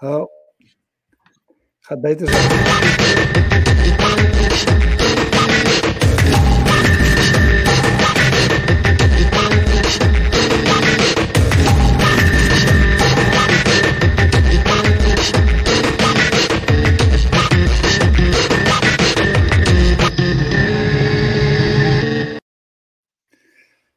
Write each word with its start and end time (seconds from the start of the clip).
Oh. 0.00 0.26
Gaat 1.80 2.00
beter. 2.00 2.28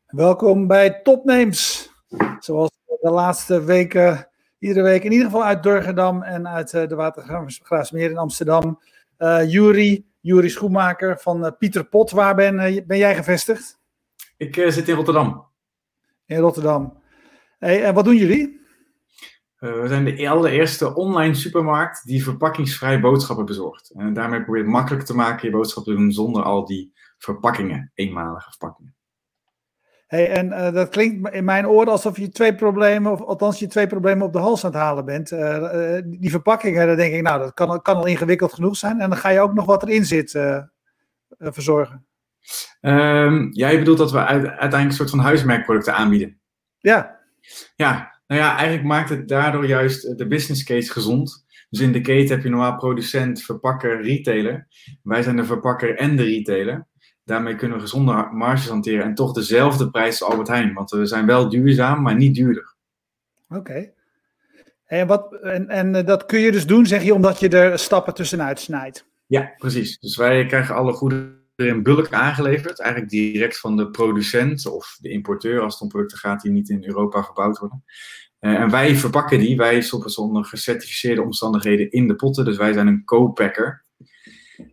Welkom 0.08 0.68
bij 0.68 1.02
Topnames. 1.02 1.90
Zoals 2.40 2.70
de 3.02 3.10
laatste 3.10 3.64
weken, 3.64 4.30
iedere 4.60 4.82
week, 4.82 5.04
in 5.04 5.12
ieder 5.12 5.26
geval 5.26 5.44
uit 5.44 5.64
Durgedam 5.64 6.24
en 6.24 6.48
uit 6.48 6.74
eh, 6.74 6.88
de 6.88 6.96
Watergraafsmeer 6.96 8.10
in 8.10 8.18
Amsterdam. 8.18 8.80
Uh, 9.20 9.52
Jury, 9.52 10.06
Jury 10.22 10.50
Schoenmaker 10.50 11.20
van 11.20 11.46
uh, 11.46 11.52
Pieter 11.60 11.86
Pot. 11.86 12.12
Waar 12.12 12.36
ben, 12.36 12.84
ben 12.88 12.98
jij 12.98 13.16
gevestigd? 13.16 13.80
Ik 14.38 14.56
zit 14.68 14.88
in 14.88 14.96
Rotterdam. 14.96 15.46
In 16.26 16.38
Rotterdam. 16.38 17.02
Hey, 17.60 17.84
en 17.84 17.94
wat 17.94 18.06
doen 18.06 18.16
jullie? 18.16 18.66
we 19.60 19.84
zijn 19.88 20.06
de 20.06 20.30
allereerste 20.30 20.96
online 20.96 21.34
supermarkt 21.34 22.06
die 22.06 22.24
verpakkingsvrij 22.24 23.00
boodschappen 23.00 23.46
bezorgt. 23.46 23.90
En 23.90 24.14
daarmee 24.14 24.44
probeert 24.44 24.66
het 24.66 24.74
makkelijk 24.74 25.06
te 25.06 25.16
maken 25.16 25.48
je 25.48 25.56
boodschappen 25.56 25.94
te 25.94 26.00
doen 26.00 26.12
zonder 26.12 26.44
al 26.44 26.66
die 26.66 26.94
verpakkingen, 27.18 27.92
eenmalige 27.94 28.50
verpakkingen. 28.50 28.97
Hey, 30.08 30.30
en 30.30 30.48
uh, 30.48 30.72
dat 30.72 30.90
klinkt 30.90 31.34
in 31.34 31.44
mijn 31.44 31.68
oren 31.68 31.92
alsof 31.92 32.18
je 32.18 32.30
twee 32.30 32.56
problemen, 32.56 33.12
of 33.12 33.22
althans 33.22 33.60
je 33.60 33.68
twee 33.68 33.88
problemen 33.88 34.26
op 34.26 34.34
de 34.34 34.40
hals 34.40 34.66
aan 34.66 34.72
het 34.72 34.80
halen 34.80 35.06
bent. 35.06 35.32
Uh, 35.32 35.40
uh, 35.40 36.02
die 36.06 36.30
verpakkingen, 36.30 36.88
dan 36.88 36.96
denk 36.96 37.14
ik, 37.14 37.22
nou, 37.22 37.40
dat 37.40 37.54
kan, 37.54 37.82
kan, 37.82 37.96
al 37.96 38.06
ingewikkeld 38.06 38.54
genoeg 38.54 38.78
zijn. 38.78 39.00
En 39.00 39.10
dan 39.10 39.18
ga 39.18 39.30
je 39.30 39.40
ook 39.40 39.54
nog 39.54 39.66
wat 39.66 39.84
erin 39.84 40.06
zit 40.06 40.40
verzorgen. 41.40 42.06
Um, 42.82 43.50
ja, 43.52 43.68
je 43.68 43.78
bedoelt 43.78 43.98
dat 43.98 44.12
we 44.12 44.26
uiteindelijk 44.26 44.84
een 44.84 44.92
soort 44.92 45.10
van 45.10 45.20
huismerkproducten 45.20 45.94
aanbieden. 45.94 46.40
Ja. 46.78 47.20
Ja, 47.76 48.20
nou 48.28 48.42
ja, 48.42 48.58
eigenlijk 48.58 48.88
maakt 48.88 49.10
het 49.10 49.28
daardoor 49.28 49.68
juist 49.68 50.18
de 50.18 50.28
business 50.28 50.64
case 50.64 50.92
gezond. 50.92 51.46
Dus 51.70 51.80
in 51.80 51.92
de 51.92 52.02
keten 52.02 52.36
heb 52.36 52.44
je 52.44 52.50
normaal 52.50 52.78
producent, 52.78 53.44
verpakker, 53.44 54.02
retailer. 54.02 54.68
Wij 55.04 55.24
zijn 55.24 55.36
de 55.36 55.46
verpakker 55.46 55.98
en 55.98 56.16
de 56.16 56.24
retailer. 56.24 56.88
Daarmee 57.28 57.56
kunnen 57.56 57.78
we 57.78 57.84
gezonde 57.84 58.30
marges 58.32 58.68
hanteren 58.68 59.04
en 59.04 59.16
toch 59.16 59.32
dezelfde 59.34 59.90
prijs 59.90 60.22
als 60.22 60.32
Albert 60.32 60.48
Heijn. 60.48 60.74
Want 60.74 60.90
we 60.90 61.06
zijn 61.06 61.26
wel 61.26 61.50
duurzaam, 61.50 62.02
maar 62.02 62.16
niet 62.16 62.36
duurder. 62.36 62.76
Oké. 63.50 63.92
En, 64.86 65.08
wat, 65.08 65.34
en, 65.34 65.68
en 65.68 65.96
eh, 65.96 66.06
dat 66.06 66.26
kun 66.26 66.40
je 66.40 66.52
dus 66.52 66.66
doen, 66.66 66.86
zeg 66.86 67.04
je, 67.04 67.14
omdat 67.14 67.40
je 67.40 67.50
er 67.50 67.80
stappen 67.80 68.14
tussenuit 68.14 68.60
snijdt? 68.60 69.06
Ja, 69.26 69.54
precies. 69.58 70.00
Dus 70.00 70.18
wij 70.18 70.46
krijgen 70.46 70.76
alle 70.76 70.94
goederen 70.94 71.42
in 71.56 71.84
bulk 71.84 72.14
aangeleverd. 72.14 72.80
Eigenlijk 72.80 73.12
direct 73.12 73.60
van 73.60 73.78
de 73.78 73.90
producent 73.90 74.68
of 74.68 74.98
de 75.02 75.10
importeur, 75.10 75.62
als 75.62 75.74
het 75.74 75.82
om 75.82 75.88
producten 75.88 76.18
gaat 76.18 76.42
die 76.42 76.52
niet 76.52 76.70
in 76.70 76.84
Europa 76.86 77.22
gebouwd 77.22 77.58
worden. 77.58 77.84
Uh, 78.40 78.54
en 78.54 78.70
wij 78.70 78.96
verpakken 78.96 79.40
die, 79.40 79.58
wij 79.58 79.82
stoppen 79.82 80.10
ze 80.10 80.22
onder 80.22 80.46
gecertificeerde 80.46 81.22
omstandigheden 81.22 81.92
in 81.92 82.08
de 82.08 82.16
potten. 82.16 82.46
Dus 82.46 82.58
wij 82.58 82.74
zijn 82.74 82.88
een 82.88 83.04
co-packer. 83.06 83.86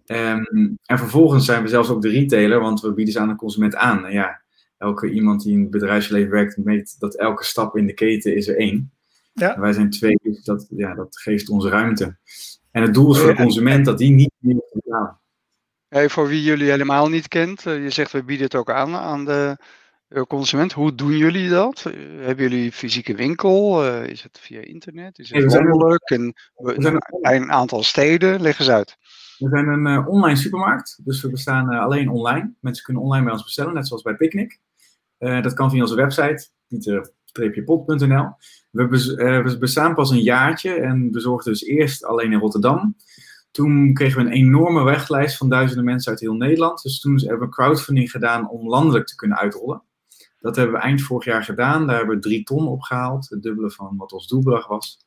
Um, 0.07 0.79
en 0.85 0.99
vervolgens 0.99 1.45
zijn 1.45 1.63
we 1.63 1.69
zelfs 1.69 1.89
ook 1.89 2.03
de 2.03 2.09
retailer, 2.09 2.61
want 2.61 2.81
we 2.81 2.93
bieden 2.93 3.15
ze 3.15 3.21
aan 3.21 3.29
de 3.29 3.37
consument 3.37 3.77
aan. 3.77 4.07
En 4.07 4.13
ja, 4.13 4.43
elke 4.79 5.11
iemand 5.11 5.43
die 5.43 5.53
in 5.53 5.61
het 5.61 5.71
bedrijfsleven 5.71 6.31
werkt, 6.31 6.57
weet 6.65 6.97
dat 6.99 7.15
elke 7.15 7.45
stap 7.45 7.77
in 7.77 7.87
de 7.87 7.95
keten 7.95 8.37
is 8.37 8.49
er 8.49 8.57
één. 8.57 8.93
Ja. 9.33 9.61
wij 9.61 9.73
zijn 9.73 9.91
twee, 9.91 10.19
dus 10.23 10.45
dat, 10.45 10.67
ja, 10.71 10.95
dat 10.95 11.19
geeft 11.19 11.49
ons 11.49 11.65
ruimte. 11.65 12.17
En 12.71 12.83
het 12.83 12.95
doel 12.95 13.15
is 13.15 13.19
voor 13.19 13.29
de 13.29 13.43
consument 13.43 13.85
dat 13.85 13.99
die 13.99 14.11
niet 14.11 14.33
meer 14.39 14.63
betalen. 14.73 15.19
Hey, 15.89 16.09
voor 16.09 16.29
wie 16.29 16.43
jullie 16.43 16.71
helemaal 16.71 17.09
niet 17.09 17.29
kent, 17.29 17.67
eh, 17.67 17.83
je 17.83 17.91
zegt 17.91 18.13
we 18.13 18.25
bieden 18.25 18.47
het 18.47 18.55
ook 18.55 18.71
aan 18.71 18.95
aan 18.95 19.25
de 19.25 19.57
consument. 20.27 20.73
Hoe 20.73 20.95
doen 20.95 21.17
jullie 21.17 21.49
dat? 21.49 21.83
Hebben 22.21 22.49
jullie 22.49 22.73
fysieke 22.73 23.15
winkel? 23.15 23.87
Uh, 23.87 24.07
is 24.07 24.23
het 24.23 24.39
via 24.41 24.61
internet? 24.61 25.19
Is 25.19 25.31
het 25.31 25.53
wonderlijk? 25.55 26.11
En 26.11 26.35
een 27.21 27.53
aantal 27.53 27.83
steden? 27.83 28.41
Leg 28.41 28.59
eens 28.59 28.71
uit. 28.71 28.97
We 29.39 29.49
zijn 29.49 29.69
een 29.69 29.87
uh, 29.87 30.09
online 30.09 30.37
supermarkt, 30.37 31.01
dus 31.05 31.23
we 31.23 31.31
bestaan 31.31 31.73
uh, 31.73 31.81
alleen 31.81 32.09
online. 32.09 32.55
Mensen 32.61 32.85
kunnen 32.85 33.03
online 33.03 33.25
bij 33.25 33.33
ons 33.33 33.45
bestellen, 33.45 33.75
net 33.75 33.87
zoals 33.87 34.03
bij 34.03 34.17
Picnic. 34.17 34.61
Uh, 35.19 35.43
dat 35.43 35.55
kan 35.55 35.71
via 35.71 35.81
onze 35.81 35.95
website, 35.95 36.49
pieter-pot.nl. 36.69 38.37
We, 38.71 38.89
we, 38.89 39.57
bestaan 39.59 39.95
pas 39.95 40.11
een 40.11 40.23
jaartje 40.23 40.75
en 40.75 41.11
bezorgden 41.11 41.53
dus 41.53 41.65
eerst 41.65 42.05
alleen 42.05 42.33
in 42.33 42.39
Rotterdam. 42.39 42.97
Toen 43.51 43.95
kregen 43.95 44.19
we 44.23 44.27
een 44.27 44.37
enorme 44.37 44.85
weglijst 44.85 45.37
van 45.37 45.49
duizenden 45.49 45.85
mensen 45.85 46.11
uit 46.11 46.21
heel 46.21 46.35
Nederland. 46.35 46.83
Dus 46.83 47.01
toen 47.01 47.21
hebben 47.21 47.49
we 47.49 47.55
crowdfunding 47.55 48.11
gedaan 48.11 48.49
om 48.51 48.69
landelijk 48.69 49.07
te 49.07 49.17
kunnen 49.17 49.39
uitrollen. 49.39 49.83
Dat 50.45 50.57
hebben 50.57 50.75
we 50.75 50.81
eind 50.81 51.03
vorig 51.03 51.25
jaar 51.25 51.45
gedaan. 51.45 51.87
Daar 51.87 51.97
hebben 51.97 52.15
we 52.15 52.23
drie 52.23 52.43
ton 52.43 52.69
opgehaald, 52.69 53.29
het 53.29 53.43
dubbele 53.43 53.71
van 53.71 53.97
wat 53.97 54.13
ons 54.13 54.29
doelbedrag 54.29 54.67
was. 54.67 54.99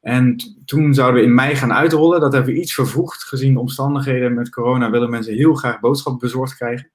En 0.00 0.36
toen 0.64 0.94
zouden 0.94 1.20
we 1.20 1.26
in 1.26 1.34
mei 1.34 1.54
gaan 1.54 1.72
uitrollen. 1.72 2.20
Dat 2.20 2.32
hebben 2.32 2.54
we 2.54 2.60
iets 2.60 2.74
vervroegd. 2.74 3.22
Gezien 3.22 3.52
de 3.52 3.60
omstandigheden 3.60 4.34
met 4.34 4.50
corona 4.50 4.90
willen 4.90 5.10
mensen 5.10 5.34
heel 5.34 5.54
graag 5.54 5.80
boodschappen 5.80 6.28
bezorgd 6.28 6.56
krijgen. 6.56 6.90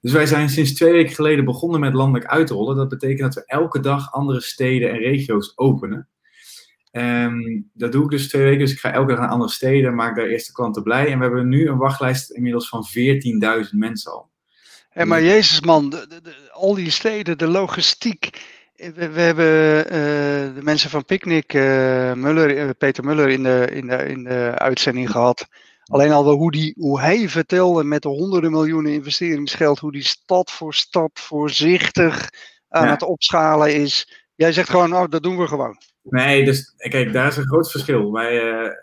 Dus 0.00 0.12
wij 0.12 0.26
zijn 0.26 0.48
sinds 0.48 0.74
twee 0.74 0.92
weken 0.92 1.14
geleden 1.14 1.44
begonnen 1.44 1.80
met 1.80 1.94
landelijk 1.94 2.26
uitrollen. 2.26 2.76
Dat 2.76 2.88
betekent 2.88 3.20
dat 3.20 3.34
we 3.34 3.52
elke 3.52 3.80
dag 3.80 4.12
andere 4.12 4.40
steden 4.40 4.90
en 4.90 4.98
regio's 4.98 5.52
openen. 5.54 6.08
Um, 6.92 7.70
dat 7.72 7.92
doe 7.92 8.04
ik 8.04 8.10
dus 8.10 8.28
twee 8.28 8.42
weken. 8.42 8.58
Dus 8.58 8.72
ik 8.72 8.78
ga 8.78 8.92
elke 8.92 9.10
dag 9.10 9.20
naar 9.20 9.28
andere 9.28 9.50
steden, 9.50 9.94
maak 9.94 10.16
daar 10.16 10.26
eerste 10.26 10.52
klanten 10.52 10.82
blij. 10.82 11.06
En 11.06 11.18
we 11.18 11.24
hebben 11.24 11.48
nu 11.48 11.68
een 11.68 11.78
wachtlijst 11.78 12.30
inmiddels 12.30 12.68
van 12.68 12.84
14.000 13.64 13.70
mensen 13.70 14.12
al. 14.12 14.29
Hey, 14.90 15.06
maar 15.06 15.22
Jezus 15.22 15.60
man, 15.60 15.94
al 16.50 16.74
die 16.74 16.90
steden, 16.90 17.38
de 17.38 17.48
logistiek 17.48 18.30
we, 18.80 19.08
we 19.08 19.20
hebben 19.20 19.84
uh, 19.84 20.54
de 20.54 20.62
mensen 20.62 20.90
van 20.90 21.04
Picnic, 21.04 21.54
uh, 21.54 22.12
Muller, 22.12 22.56
uh, 22.56 22.70
Peter 22.78 23.04
Muller, 23.04 23.28
in 23.28 23.42
de, 23.42 23.68
in, 23.72 23.86
de, 23.86 23.96
in 23.96 24.24
de 24.24 24.52
uitzending 24.56 25.10
gehad. 25.10 25.48
Alleen 25.84 26.10
al 26.10 26.30
hoe, 26.30 26.50
die, 26.50 26.74
hoe 26.78 27.00
hij 27.00 27.28
vertelde 27.28 27.84
met 27.84 28.02
de 28.02 28.08
honderden 28.08 28.50
miljoenen 28.50 28.92
investeringsgeld, 28.92 29.78
hoe 29.78 29.92
die 29.92 30.04
stad 30.04 30.50
voor 30.50 30.74
stad 30.74 31.10
voorzichtig 31.14 32.28
aan 32.68 32.88
het 32.88 33.02
opschalen 33.02 33.74
is. 33.74 34.18
Jij 34.34 34.52
zegt 34.52 34.70
gewoon, 34.70 34.94
oh, 34.94 35.08
dat 35.08 35.22
doen 35.22 35.38
we 35.38 35.46
gewoon. 35.46 35.76
Nee, 36.02 36.44
dus 36.44 36.74
kijk, 36.76 37.12
daar 37.12 37.28
is 37.28 37.36
een 37.36 37.46
groot 37.46 37.70
verschil. 37.70 38.12
Wij 38.12 38.32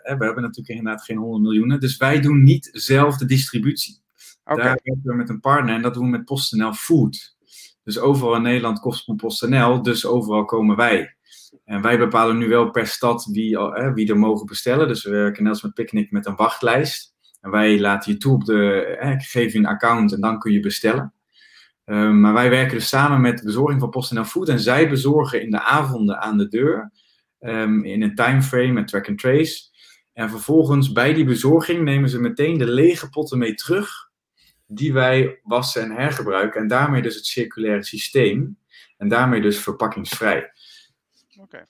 we 0.02 0.24
hebben 0.24 0.42
natuurlijk 0.42 0.68
inderdaad 0.68 1.04
geen 1.04 1.16
100 1.16 1.42
miljoenen, 1.42 1.80
dus 1.80 1.96
wij 1.96 2.20
doen 2.20 2.42
niet 2.42 2.68
zelf 2.72 3.16
de 3.16 3.24
distributie. 3.24 4.00
Okay. 4.48 4.64
Daar 4.64 4.80
werken 4.82 5.02
we 5.02 5.14
met 5.14 5.28
een 5.28 5.40
partner 5.40 5.74
en 5.74 5.82
dat 5.82 5.94
doen 5.94 6.04
we 6.04 6.10
met 6.10 6.24
PostNL 6.24 6.72
Food. 6.72 7.36
Dus 7.84 7.98
overal 7.98 8.34
in 8.34 8.42
Nederland 8.42 8.80
kost 8.80 9.16
PostNL, 9.16 9.82
dus 9.82 10.06
overal 10.06 10.44
komen 10.44 10.76
wij. 10.76 11.16
En 11.64 11.82
wij 11.82 11.98
bepalen 11.98 12.38
nu 12.38 12.48
wel 12.48 12.70
per 12.70 12.86
stad 12.86 13.28
wie, 13.32 13.58
wie 13.94 14.08
er 14.08 14.18
mogen 14.18 14.46
bestellen. 14.46 14.88
Dus 14.88 15.04
we 15.04 15.10
werken 15.10 15.42
net 15.42 15.52
als 15.52 15.62
met 15.62 15.74
Picnic 15.74 16.10
met 16.10 16.26
een 16.26 16.36
wachtlijst. 16.36 17.14
En 17.40 17.50
wij 17.50 17.80
laten 17.80 18.12
je 18.12 18.18
toe 18.18 18.34
op 18.34 18.44
de, 18.44 18.84
eh, 18.84 19.14
geef 19.16 19.52
je 19.52 19.58
een 19.58 19.66
account 19.66 20.12
en 20.12 20.20
dan 20.20 20.38
kun 20.38 20.52
je 20.52 20.60
bestellen. 20.60 21.12
Um, 21.84 22.20
maar 22.20 22.32
wij 22.32 22.50
werken 22.50 22.74
dus 22.74 22.88
samen 22.88 23.20
met 23.20 23.38
de 23.38 23.44
bezorging 23.44 23.80
van 23.80 23.90
PostNL 23.90 24.24
Food. 24.24 24.48
En 24.48 24.60
zij 24.60 24.88
bezorgen 24.88 25.42
in 25.42 25.50
de 25.50 25.64
avonden 25.64 26.20
aan 26.20 26.38
de 26.38 26.48
deur. 26.48 26.92
Um, 27.40 27.84
in 27.84 28.02
een 28.02 28.14
timeframe 28.14 28.72
met 28.72 28.88
track 28.88 29.08
and 29.08 29.18
trace. 29.18 29.62
En 30.12 30.30
vervolgens 30.30 30.92
bij 30.92 31.14
die 31.14 31.24
bezorging 31.24 31.82
nemen 31.84 32.08
ze 32.08 32.20
meteen 32.20 32.58
de 32.58 32.70
lege 32.70 33.08
potten 33.08 33.38
mee 33.38 33.54
terug 33.54 34.07
die 34.68 34.92
wij 34.92 35.40
wassen 35.42 35.82
en 35.82 35.90
hergebruiken. 35.90 36.60
En 36.60 36.68
daarmee 36.68 37.02
dus 37.02 37.14
het 37.14 37.26
circulaire 37.26 37.84
systeem. 37.84 38.58
En 38.96 39.08
daarmee 39.08 39.40
dus 39.40 39.58
verpakkingsvrij. 39.58 40.52
Oké. 41.40 41.66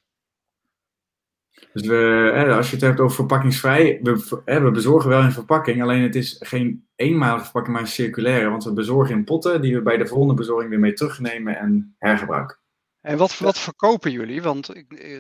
Dus 1.73 1.87
we, 1.87 2.53
als 2.57 2.67
je 2.71 2.75
het 2.75 2.85
hebt 2.85 3.01
over 3.01 3.17
verpakkingsvrij, 3.17 4.01
we, 4.03 4.43
we 4.45 4.71
bezorgen 4.71 5.11
wel 5.11 5.23
in 5.23 5.33
verpakking, 5.33 5.83
alleen 5.83 6.03
het 6.03 6.15
is 6.15 6.37
geen 6.41 6.87
eenmalige 6.97 7.45
verpakking, 7.45 7.75
maar 7.75 7.85
een 7.85 7.91
circulaire. 7.91 8.49
Want 8.49 8.65
we 8.65 8.73
bezorgen 8.73 9.15
in 9.15 9.25
potten 9.25 9.61
die 9.61 9.75
we 9.75 9.83
bij 9.83 9.97
de 9.97 10.07
volgende 10.07 10.35
bezorging 10.35 10.71
weer 10.71 10.79
mee 10.79 10.93
terugnemen 10.93 11.59
en 11.59 11.95
hergebruiken. 11.99 12.59
En 13.01 13.17
wat, 13.17 13.39
wat 13.39 13.59
verkopen 13.59 14.11
jullie? 14.11 14.43
Want 14.43 14.73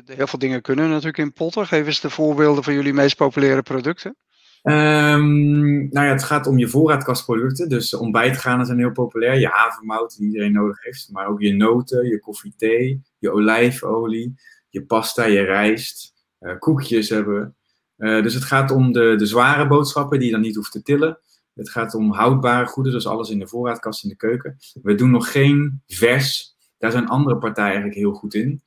heel 0.04 0.26
veel 0.26 0.38
dingen 0.38 0.62
kunnen 0.62 0.88
natuurlijk 0.88 1.19
in 1.19 1.32
potten. 1.32 1.66
Geef 1.66 1.86
eens 1.86 2.00
de 2.00 2.10
voorbeelden 2.10 2.64
van 2.64 2.74
jullie 2.74 2.92
meest 2.92 3.16
populaire 3.16 3.62
producten. 3.62 4.16
Um, 4.62 5.88
nou 5.88 6.06
ja, 6.06 6.12
het 6.12 6.22
gaat 6.22 6.46
om 6.46 6.58
je 6.58 6.69
voorraadkastproducten. 6.69 7.69
Dus 7.69 7.94
ontbijtgranen 7.94 8.66
zijn 8.66 8.78
heel 8.78 8.93
populair. 8.93 9.38
Je 9.38 9.49
havermout, 9.49 10.16
die 10.16 10.26
iedereen 10.26 10.52
nodig 10.52 10.82
heeft. 10.84 11.08
Maar 11.12 11.26
ook 11.28 11.40
je 11.40 11.55
noten, 11.55 12.06
je 12.06 12.20
koffie, 12.20 12.55
thee, 12.56 13.02
je 13.19 13.31
olijfolie, 13.31 14.34
je 14.69 14.84
pasta, 14.84 15.25
je 15.25 15.40
rijst. 15.40 16.16
Uh, 16.40 16.58
koekjes 16.58 17.08
hebben. 17.08 17.56
Uh, 17.96 18.22
dus 18.22 18.34
het 18.34 18.44
gaat 18.44 18.70
om 18.70 18.93
de, 18.93 19.14
de 19.16 19.26
zware 19.26 19.66
boodschappen 19.66 20.19
die 20.19 20.26
je 20.26 20.34
dan 20.34 20.43
niet 20.43 20.56
hoeft 20.56 20.72
te 20.72 20.82
tillen. 20.82 21.19
Het 21.55 21.70
gaat 21.70 21.94
om 21.94 22.12
houdbare 22.12 22.66
goeden, 22.66 22.93
dus 22.93 23.06
alles 23.06 23.31
in 23.31 23.38
de 23.38 23.49
voorraadkast 23.49 24.02
in 24.02 24.08
de 24.08 24.16
keuken. 24.16 24.56
We 24.82 24.94
doen 24.94 25.10
nog 25.10 25.32
geen 25.32 25.82
vers. 25.87 26.56
Daar 26.78 26.90
zijn 26.90 27.08
andere 27.08 27.38
partijen 27.38 27.70
eigenlijk 27.70 28.00
heel 28.00 28.12
goed 28.12 28.34
in. 28.34 28.62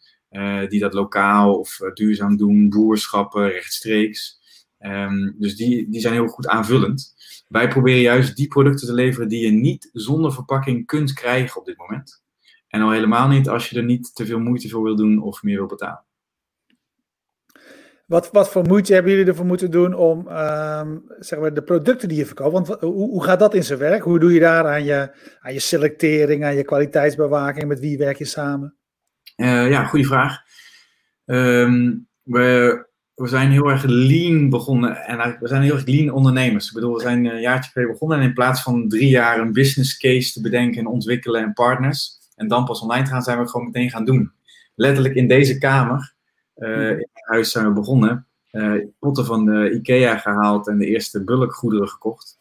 die 0.69 0.79
dat 0.79 0.93
lokaal 0.93 1.59
of 1.59 1.77
duurzaam 1.93 2.37
doen, 2.37 2.69
boerschappen, 2.69 3.49
rechtstreeks. 3.49 4.40
Ehm, 4.81 5.31
dus 5.37 5.55
die, 5.55 5.89
die 5.89 6.01
zijn 6.01 6.13
heel 6.13 6.27
goed 6.27 6.47
aanvullend. 6.47 7.13
Wij 7.47 7.67
proberen 7.67 8.01
juist 8.01 8.35
die 8.35 8.47
producten 8.47 8.87
te 8.87 8.93
leveren 8.93 9.27
die 9.27 9.45
je 9.45 9.51
niet 9.51 9.89
zonder 9.93 10.33
verpakking 10.33 10.85
kunt 10.85 11.13
krijgen 11.13 11.59
op 11.59 11.65
dit 11.65 11.77
moment. 11.77 12.23
En 12.67 12.81
al 12.81 12.91
helemaal 12.91 13.27
niet 13.27 13.49
als 13.49 13.69
je 13.69 13.77
er 13.77 13.83
niet 13.83 14.15
te 14.15 14.25
veel 14.25 14.39
moeite 14.39 14.69
voor 14.69 14.83
wil 14.83 14.95
doen 14.95 15.21
of 15.21 15.43
meer 15.43 15.57
wil 15.57 15.65
betalen. 15.65 16.03
Wat, 18.05 18.31
wat 18.31 18.49
voor 18.49 18.67
moeite 18.67 18.93
hebben 18.93 19.11
jullie 19.11 19.27
ervoor 19.27 19.45
moeten 19.45 19.71
doen 19.71 19.93
om 19.93 20.27
um, 20.27 21.03
zeg 21.19 21.39
maar 21.39 21.53
de 21.53 21.63
producten 21.63 22.07
die 22.07 22.17
je 22.17 22.25
verkoopt? 22.25 22.51
Want 22.51 22.67
hoe, 22.67 22.93
hoe 22.93 23.23
gaat 23.23 23.39
dat 23.39 23.53
in 23.53 23.63
zijn 23.63 23.79
werk? 23.79 24.03
Hoe 24.03 24.19
doe 24.19 24.33
je 24.33 24.39
daar 24.39 24.67
aan 24.67 24.83
je, 24.83 25.11
aan 25.39 25.53
je 25.53 25.59
selectering, 25.59 26.43
aan 26.43 26.55
je 26.55 26.63
kwaliteitsbewaking? 26.63 27.67
Met 27.67 27.79
wie 27.79 27.97
werk 27.97 28.17
je 28.17 28.25
samen? 28.25 28.75
Uh, 29.35 29.69
ja, 29.69 29.85
goede 29.85 30.05
vraag. 30.05 30.37
Um, 31.25 32.07
we, 32.23 32.89
we 33.21 33.27
zijn 33.27 33.51
heel 33.51 33.69
erg 33.69 33.83
lean 33.83 34.49
begonnen. 34.49 34.95
En 34.95 35.37
we 35.39 35.47
zijn 35.47 35.61
heel 35.61 35.73
erg 35.73 35.85
lean 35.85 36.09
ondernemers. 36.09 36.67
Ik 36.67 36.73
bedoel, 36.73 36.93
we 36.93 37.01
zijn 37.01 37.25
een 37.25 37.41
jaartje 37.41 37.71
geleden 37.71 37.93
begonnen. 37.93 38.19
En 38.19 38.23
in 38.23 38.33
plaats 38.33 38.61
van 38.61 38.89
drie 38.89 39.09
jaar 39.09 39.39
een 39.39 39.53
business 39.53 39.97
case 39.97 40.33
te 40.33 40.41
bedenken 40.41 40.79
en 40.79 40.87
ontwikkelen 40.87 41.41
en 41.41 41.53
partners. 41.53 42.19
En 42.35 42.47
dan 42.47 42.65
pas 42.65 42.81
online 42.81 43.03
te 43.03 43.11
gaan, 43.11 43.21
zijn 43.21 43.39
we 43.39 43.47
gewoon 43.47 43.65
meteen 43.65 43.89
gaan 43.89 44.05
doen. 44.05 44.31
Letterlijk 44.75 45.15
in 45.15 45.27
deze 45.27 45.57
kamer 45.57 46.13
uh, 46.57 46.89
in 46.89 47.09
huis 47.13 47.51
zijn 47.51 47.67
we 47.67 47.71
begonnen. 47.71 48.25
Uh, 48.51 48.85
potten 48.99 49.25
van 49.25 49.45
de 49.45 49.71
IKEA 49.71 50.17
gehaald 50.17 50.67
en 50.67 50.77
de 50.77 50.85
eerste 50.85 51.23
bulkgoederen 51.23 51.89
gekocht. 51.89 52.39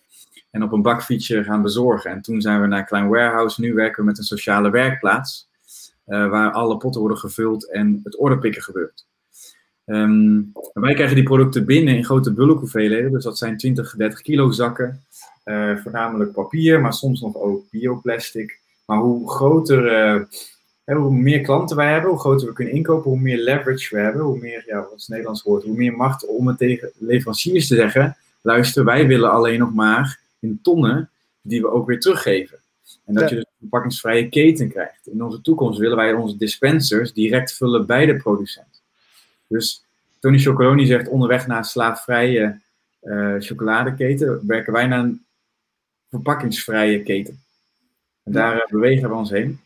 En 0.50 0.62
op 0.62 0.72
een 0.72 0.82
bakfietsje 0.82 1.44
gaan 1.44 1.62
bezorgen. 1.62 2.10
En 2.10 2.22
toen 2.22 2.40
zijn 2.40 2.60
we 2.60 2.66
naar 2.66 2.78
een 2.78 2.84
klein 2.84 3.08
warehouse. 3.08 3.60
Nu 3.60 3.74
werken 3.74 4.00
we 4.00 4.08
met 4.08 4.18
een 4.18 4.24
sociale 4.24 4.70
werkplaats. 4.70 5.48
Waar 6.04 6.52
alle 6.52 6.76
potten 6.76 7.00
worden 7.00 7.18
gevuld 7.18 7.70
en 7.70 8.00
het 8.04 8.18
orderpikken 8.18 8.62
gebeurt. 8.62 9.06
Um, 9.90 10.52
wij 10.72 10.94
krijgen 10.94 11.14
die 11.14 11.24
producten 11.24 11.64
binnen 11.64 11.96
in 11.96 12.04
grote 12.04 12.32
bulkhoeveelheden. 12.32 13.12
Dus 13.12 13.24
dat 13.24 13.38
zijn 13.38 13.56
20, 13.56 13.94
30 13.96 14.20
kilo 14.20 14.50
zakken. 14.50 15.02
voornamelijk 15.82 16.32
papier, 16.32 16.80
maar 16.80 16.92
soms 16.92 17.20
nog 17.20 17.36
ook 17.36 17.70
bioplastic. 17.70 18.58
Maar 18.84 18.98
hoe 18.98 19.30
groter 19.30 20.28
hoe 20.96 21.12
meer 21.12 21.40
klanten 21.40 21.76
wij 21.76 21.92
hebben, 21.92 22.10
hoe 22.10 22.18
groter 22.18 22.46
we 22.46 22.52
kunnen 22.52 22.74
inkopen, 22.74 23.10
hoe 23.10 23.20
meer 23.20 23.38
leverage 23.38 23.94
we 23.94 24.02
hebben, 24.02 24.22
hoe 24.22 24.38
meer, 24.38 24.64
ja, 24.66 24.80
wat 24.80 24.98
is 24.98 25.08
Nederlands 25.08 25.42
woord, 25.42 25.64
hoe 25.64 25.76
meer 25.76 25.96
macht 25.96 26.26
om 26.26 26.46
het 26.46 26.58
tegen 26.58 26.90
leveranciers 26.98 27.66
te 27.68 27.74
zeggen, 27.74 28.16
luister, 28.40 28.84
wij 28.84 29.06
willen 29.06 29.30
alleen 29.30 29.58
nog 29.58 29.74
maar 29.74 30.20
in 30.38 30.58
tonnen 30.62 31.10
die 31.42 31.60
we 31.60 31.70
ook 31.70 31.86
weer 31.86 32.00
teruggeven. 32.00 32.58
En 33.04 33.14
dat 33.14 33.28
je 33.28 33.34
dus 33.34 33.44
een 33.44 33.58
verpakkingsvrije 33.58 34.28
keten 34.28 34.70
krijgt. 34.70 35.06
In 35.06 35.24
onze 35.24 35.40
toekomst 35.40 35.78
willen 35.78 35.96
wij 35.96 36.12
onze 36.12 36.36
dispensers 36.36 37.12
direct 37.12 37.52
vullen 37.52 37.86
bij 37.86 38.06
de 38.06 38.16
producent. 38.16 38.79
Dus 39.50 39.84
Tony 40.20 40.38
Chocoloni 40.38 40.86
zegt 40.86 41.08
onderweg 41.08 41.46
naar 41.46 41.58
een 41.58 41.64
slaafvrije 41.64 42.60
uh, 43.02 43.34
chocoladeketen, 43.38 44.46
werken 44.46 44.72
wij 44.72 44.86
naar 44.86 44.98
een 44.98 45.24
verpakkingsvrije 46.10 47.02
keten. 47.02 47.42
En 48.22 48.32
daar 48.32 48.56
uh, 48.56 48.66
bewegen 48.70 49.08
we 49.08 49.14
ons 49.14 49.30
heen. 49.30 49.60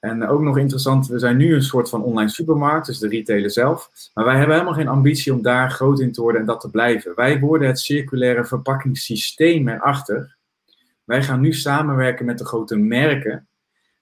En 0.00 0.26
ook 0.26 0.40
nog 0.40 0.58
interessant, 0.58 1.06
we 1.06 1.18
zijn 1.18 1.36
nu 1.36 1.54
een 1.54 1.62
soort 1.62 1.88
van 1.88 2.02
online 2.02 2.30
supermarkt, 2.30 2.86
dus 2.86 2.98
de 2.98 3.08
retailer 3.08 3.50
zelf. 3.50 3.90
Maar 4.14 4.24
wij 4.24 4.36
hebben 4.36 4.54
helemaal 4.54 4.76
geen 4.76 4.88
ambitie 4.88 5.32
om 5.32 5.42
daar 5.42 5.70
groot 5.70 6.00
in 6.00 6.12
te 6.12 6.20
worden 6.20 6.40
en 6.40 6.46
dat 6.46 6.60
te 6.60 6.70
blijven. 6.70 7.14
Wij 7.14 7.40
worden 7.40 7.68
het 7.68 7.80
circulaire 7.80 8.44
verpakkingssysteem 8.44 9.68
erachter. 9.68 10.36
Wij 11.04 11.22
gaan 11.22 11.40
nu 11.40 11.52
samenwerken 11.52 12.26
met 12.26 12.38
de 12.38 12.44
grote 12.44 12.76
merken, 12.76 13.46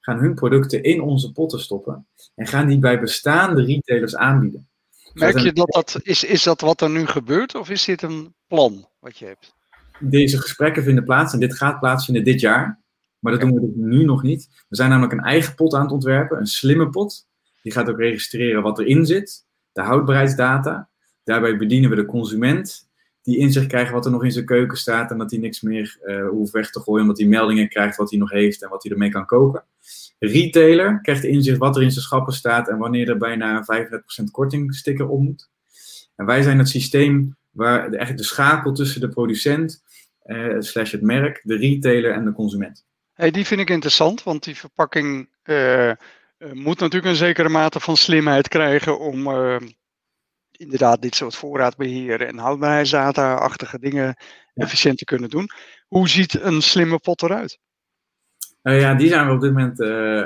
gaan 0.01 0.19
hun 0.19 0.35
producten 0.35 0.83
in 0.83 1.01
onze 1.01 1.33
potten 1.33 1.61
stoppen 1.61 2.07
en 2.35 2.47
gaan 2.47 2.67
die 2.67 2.79
bij 2.79 3.01
bestaande 3.01 3.65
retailers 3.65 4.17
aanbieden. 4.17 4.69
Merk 5.15 5.39
je 5.39 5.53
dat 5.53 5.73
dat, 5.73 5.99
is, 6.03 6.25
is 6.25 6.43
dat 6.43 6.61
wat 6.61 6.81
er 6.81 6.91
nu 6.91 7.07
gebeurt 7.07 7.55
of 7.55 7.71
is 7.71 7.85
dit 7.85 8.03
een 8.03 8.35
plan 8.47 8.89
wat 9.01 9.19
je 9.19 9.25
hebt? 9.25 9.55
Deze 9.99 10.41
gesprekken 10.41 10.83
vinden 10.83 11.05
plaats 11.05 11.33
en 11.33 11.41
dit 11.41 11.55
gaat 11.55 11.81
plaatsvinden 11.81 12.25
dit 12.25 12.41
jaar. 12.41 12.83
Maar 13.19 13.33
dat 13.33 13.41
doen 13.41 13.55
we 13.55 13.61
dus 13.61 13.75
nu 13.75 14.05
nog 14.05 14.23
niet. 14.23 14.49
We 14.69 14.77
zijn 14.77 14.91
namelijk 14.91 15.13
een 15.13 15.25
eigen 15.25 15.55
pot 15.55 15.75
aan 15.75 15.83
het 15.83 15.93
ontwerpen, 15.93 16.39
een 16.39 16.47
slimme 16.47 16.91
pot. 16.91 17.27
Die 17.63 17.73
gaat 17.73 17.89
ook 17.89 17.99
registreren 17.99 18.63
wat 18.63 18.79
erin 18.79 19.07
zit, 19.07 19.47
de 19.73 19.83
houdbaarheidsdata. 19.83 20.89
Daarbij 21.25 21.57
bedienen 21.57 21.91
we 21.91 21.97
de 21.97 22.05
consument, 22.05 22.89
die 23.23 23.39
inzicht 23.39 23.67
krijgt 23.67 23.93
wat 23.93 24.05
er 24.05 24.11
nog 24.11 24.25
in 24.25 24.33
zijn 24.33 24.45
keuken 24.45 24.77
staat 24.77 25.11
en 25.11 25.19
dat 25.19 25.31
hij 25.31 25.41
niks 25.41 25.61
meer 25.61 25.99
uh, 26.05 26.29
hoeft 26.29 26.53
weg 26.53 26.71
te 26.71 26.81
gooien, 26.81 27.03
omdat 27.03 27.19
hij 27.19 27.27
meldingen 27.27 27.69
krijgt 27.69 27.97
wat 27.97 28.11
hij 28.11 28.19
nog 28.19 28.31
heeft 28.31 28.63
en 28.63 28.69
wat 28.69 28.83
hij 28.83 28.93
ermee 28.93 29.11
kan 29.11 29.27
koken. 29.27 29.65
Retailer 30.27 31.01
krijgt 31.01 31.25
inzicht 31.25 31.59
wat 31.59 31.77
er 31.77 31.83
in 31.83 31.91
zijn 31.91 32.05
schappen 32.05 32.33
staat 32.33 32.69
en 32.69 32.79
wanneer 32.79 33.09
er 33.09 33.17
bijna 33.17 33.65
een 33.67 33.89
35% 34.23 34.31
kortingsticker 34.31 35.09
op 35.09 35.21
moet. 35.21 35.51
En 36.17 36.27
wij 36.27 36.43
zijn 36.43 36.59
het 36.59 36.69
systeem 36.69 37.37
waar 37.51 37.91
de, 37.91 38.25
schakel 38.25 38.73
tussen 38.73 39.01
de 39.01 39.09
producent, 39.09 39.83
uh, 40.25 40.57
slash 40.59 40.93
het 40.93 41.03
merk, 41.03 41.41
de 41.43 41.57
retailer 41.57 42.13
en 42.13 42.25
de 42.25 42.33
consument. 42.33 42.85
Hey, 43.13 43.31
die 43.31 43.47
vind 43.47 43.61
ik 43.61 43.71
interessant, 43.71 44.23
want 44.23 44.45
die 44.45 44.57
verpakking 44.57 45.29
uh, 45.45 45.93
moet 46.53 46.81
natuurlijk 46.81 47.05
een 47.05 47.17
zekere 47.17 47.49
mate 47.49 47.81
van 47.81 47.97
slimheid 47.97 48.49
krijgen 48.49 48.99
om 48.99 49.27
uh, 49.27 49.57
inderdaad 50.51 51.03
dit 51.03 51.15
soort 51.15 51.37
voorraadbeheer 51.37 52.21
en 52.21 52.39
houdbaarheidsdata-achtige 52.39 53.79
dingen 53.79 54.17
efficiënt 54.55 54.99
te 54.99 55.05
kunnen 55.05 55.31
doen. 55.31 55.49
Hoe 55.87 56.09
ziet 56.09 56.41
een 56.41 56.63
slimme 56.63 56.99
pot 56.99 57.23
eruit? 57.23 57.59
Ja, 58.73 58.95
die 58.95 59.09
zijn 59.09 59.27
we 59.27 59.33
op 59.33 59.41
dit 59.41 59.53
moment 59.53 59.81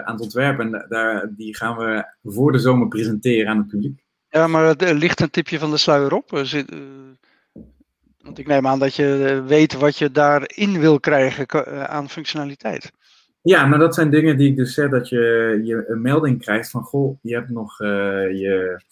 aan 0.04 0.12
het 0.12 0.20
ontwerpen 0.20 0.74
en 0.74 0.86
daar, 0.88 1.28
die 1.36 1.56
gaan 1.56 1.76
we 1.76 2.04
voor 2.22 2.52
de 2.52 2.58
zomer 2.58 2.88
presenteren 2.88 3.50
aan 3.50 3.58
het 3.58 3.66
publiek. 3.66 4.04
Ja, 4.28 4.46
maar 4.46 4.76
er 4.76 4.94
ligt 4.94 5.20
een 5.20 5.30
tipje 5.30 5.58
van 5.58 5.70
de 5.70 5.76
sluier 5.76 6.14
op. 6.14 6.40
Zit, 6.42 6.70
want 8.28 8.40
ik 8.40 8.46
neem 8.46 8.66
aan 8.66 8.78
dat 8.78 8.94
je 8.94 9.24
eh, 9.24 9.46
weet 9.46 9.74
wat 9.74 9.98
je 9.98 10.10
daarin 10.10 10.78
wil 10.78 11.00
krijgen 11.00 11.46
eh, 11.46 11.84
aan 11.84 12.08
functionaliteit. 12.08 12.92
Ja, 13.42 13.66
maar 13.66 13.78
dat 13.78 13.94
zijn 13.94 14.10
dingen 14.10 14.36
die 14.36 14.50
ik 14.50 14.56
dus 14.56 14.74
zeg, 14.74 14.90
dat 14.90 15.08
je, 15.08 15.60
je 15.64 15.84
een 15.88 16.02
melding 16.02 16.40
krijgt 16.40 16.70
van, 16.70 16.82
goh, 16.82 17.18
je 17.22 17.34
hebt 17.34 17.48
nog 17.48 17.80
uh, 17.80 17.88
je, 18.40 18.82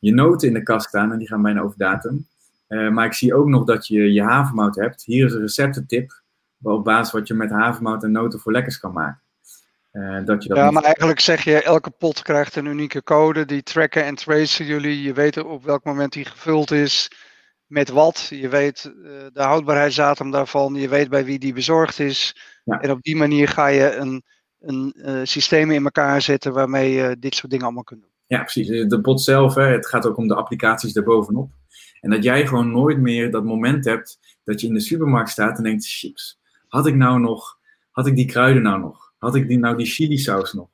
je 0.00 0.14
noten 0.14 0.48
in 0.48 0.54
de 0.54 0.62
kast 0.62 0.88
staan 0.88 1.12
en 1.12 1.18
die 1.18 1.28
gaan 1.28 1.42
bijna 1.42 1.60
over 1.60 1.78
datum. 1.78 2.26
Maar 2.68 3.06
ik 3.06 3.12
zie 3.12 3.34
ook 3.34 3.46
nog 3.46 3.64
dat 3.64 3.86
je 3.86 4.12
je 4.12 4.22
havermout 4.22 4.76
hebt. 4.76 5.04
Hier 5.04 5.26
is 5.26 5.32
een 5.32 5.40
receptentip, 5.40 6.21
op 6.62 6.84
basis 6.84 7.12
wat 7.12 7.28
je 7.28 7.34
met 7.34 7.50
havermout 7.50 8.02
en 8.02 8.12
noten 8.12 8.40
voor 8.40 8.52
lekkers 8.52 8.78
kan 8.78 8.92
maken. 8.92 9.20
Uh, 9.92 10.24
dat 10.24 10.42
je 10.42 10.48
dat 10.48 10.58
ja, 10.58 10.70
maar 10.70 10.82
eigenlijk 10.82 11.20
zeg 11.20 11.44
je, 11.44 11.62
elke 11.62 11.90
pot 11.90 12.22
krijgt 12.22 12.56
een 12.56 12.66
unieke 12.66 13.02
code, 13.02 13.44
die 13.44 13.62
tracken 13.62 14.04
en 14.04 14.14
tracen 14.14 14.64
jullie. 14.64 15.02
Je 15.02 15.12
weet 15.12 15.44
op 15.44 15.64
welk 15.64 15.84
moment 15.84 16.12
die 16.12 16.24
gevuld 16.24 16.70
is 16.70 17.10
met 17.66 17.88
wat. 17.88 18.26
Je 18.30 18.48
weet 18.48 18.92
uh, 18.96 19.10
de 19.32 19.42
houdbaarheidsdatum 19.42 20.30
daarvan. 20.30 20.74
Je 20.74 20.88
weet 20.88 21.08
bij 21.08 21.24
wie 21.24 21.38
die 21.38 21.52
bezorgd 21.52 21.98
is. 21.98 22.36
Ja. 22.64 22.80
En 22.80 22.90
op 22.90 23.02
die 23.02 23.16
manier 23.16 23.48
ga 23.48 23.66
je 23.66 23.94
een, 23.94 24.22
een 24.60 24.94
uh, 24.96 25.20
systeem 25.22 25.70
in 25.70 25.84
elkaar 25.84 26.22
zetten 26.22 26.52
waarmee 26.52 26.92
je 26.92 27.16
dit 27.18 27.34
soort 27.34 27.50
dingen 27.50 27.64
allemaal 27.64 27.84
kunt 27.84 28.00
doen. 28.00 28.10
Ja, 28.26 28.38
precies. 28.38 28.88
De 28.88 29.00
bot 29.00 29.22
zelf, 29.22 29.54
hè, 29.54 29.66
het 29.66 29.86
gaat 29.86 30.06
ook 30.06 30.16
om 30.16 30.28
de 30.28 30.34
applicaties 30.34 30.92
daarbovenop. 30.92 31.50
En 32.00 32.10
dat 32.10 32.22
jij 32.22 32.46
gewoon 32.46 32.70
nooit 32.70 32.98
meer 32.98 33.30
dat 33.30 33.44
moment 33.44 33.84
hebt 33.84 34.18
dat 34.44 34.60
je 34.60 34.66
in 34.66 34.74
de 34.74 34.80
supermarkt 34.80 35.30
staat 35.30 35.56
en 35.56 35.62
denkt, 35.62 35.86
chips, 35.86 36.40
had 36.72 36.86
ik 36.86 36.94
nou 36.94 37.20
nog, 37.20 37.58
had 37.90 38.06
ik 38.06 38.16
die 38.16 38.26
kruiden 38.26 38.62
nou 38.62 38.80
nog? 38.80 39.12
Had 39.18 39.34
ik 39.34 39.48
die, 39.48 39.58
nou 39.58 39.76
die 39.76 39.86
chili 39.86 40.18
saus 40.18 40.52
nog? 40.52 40.68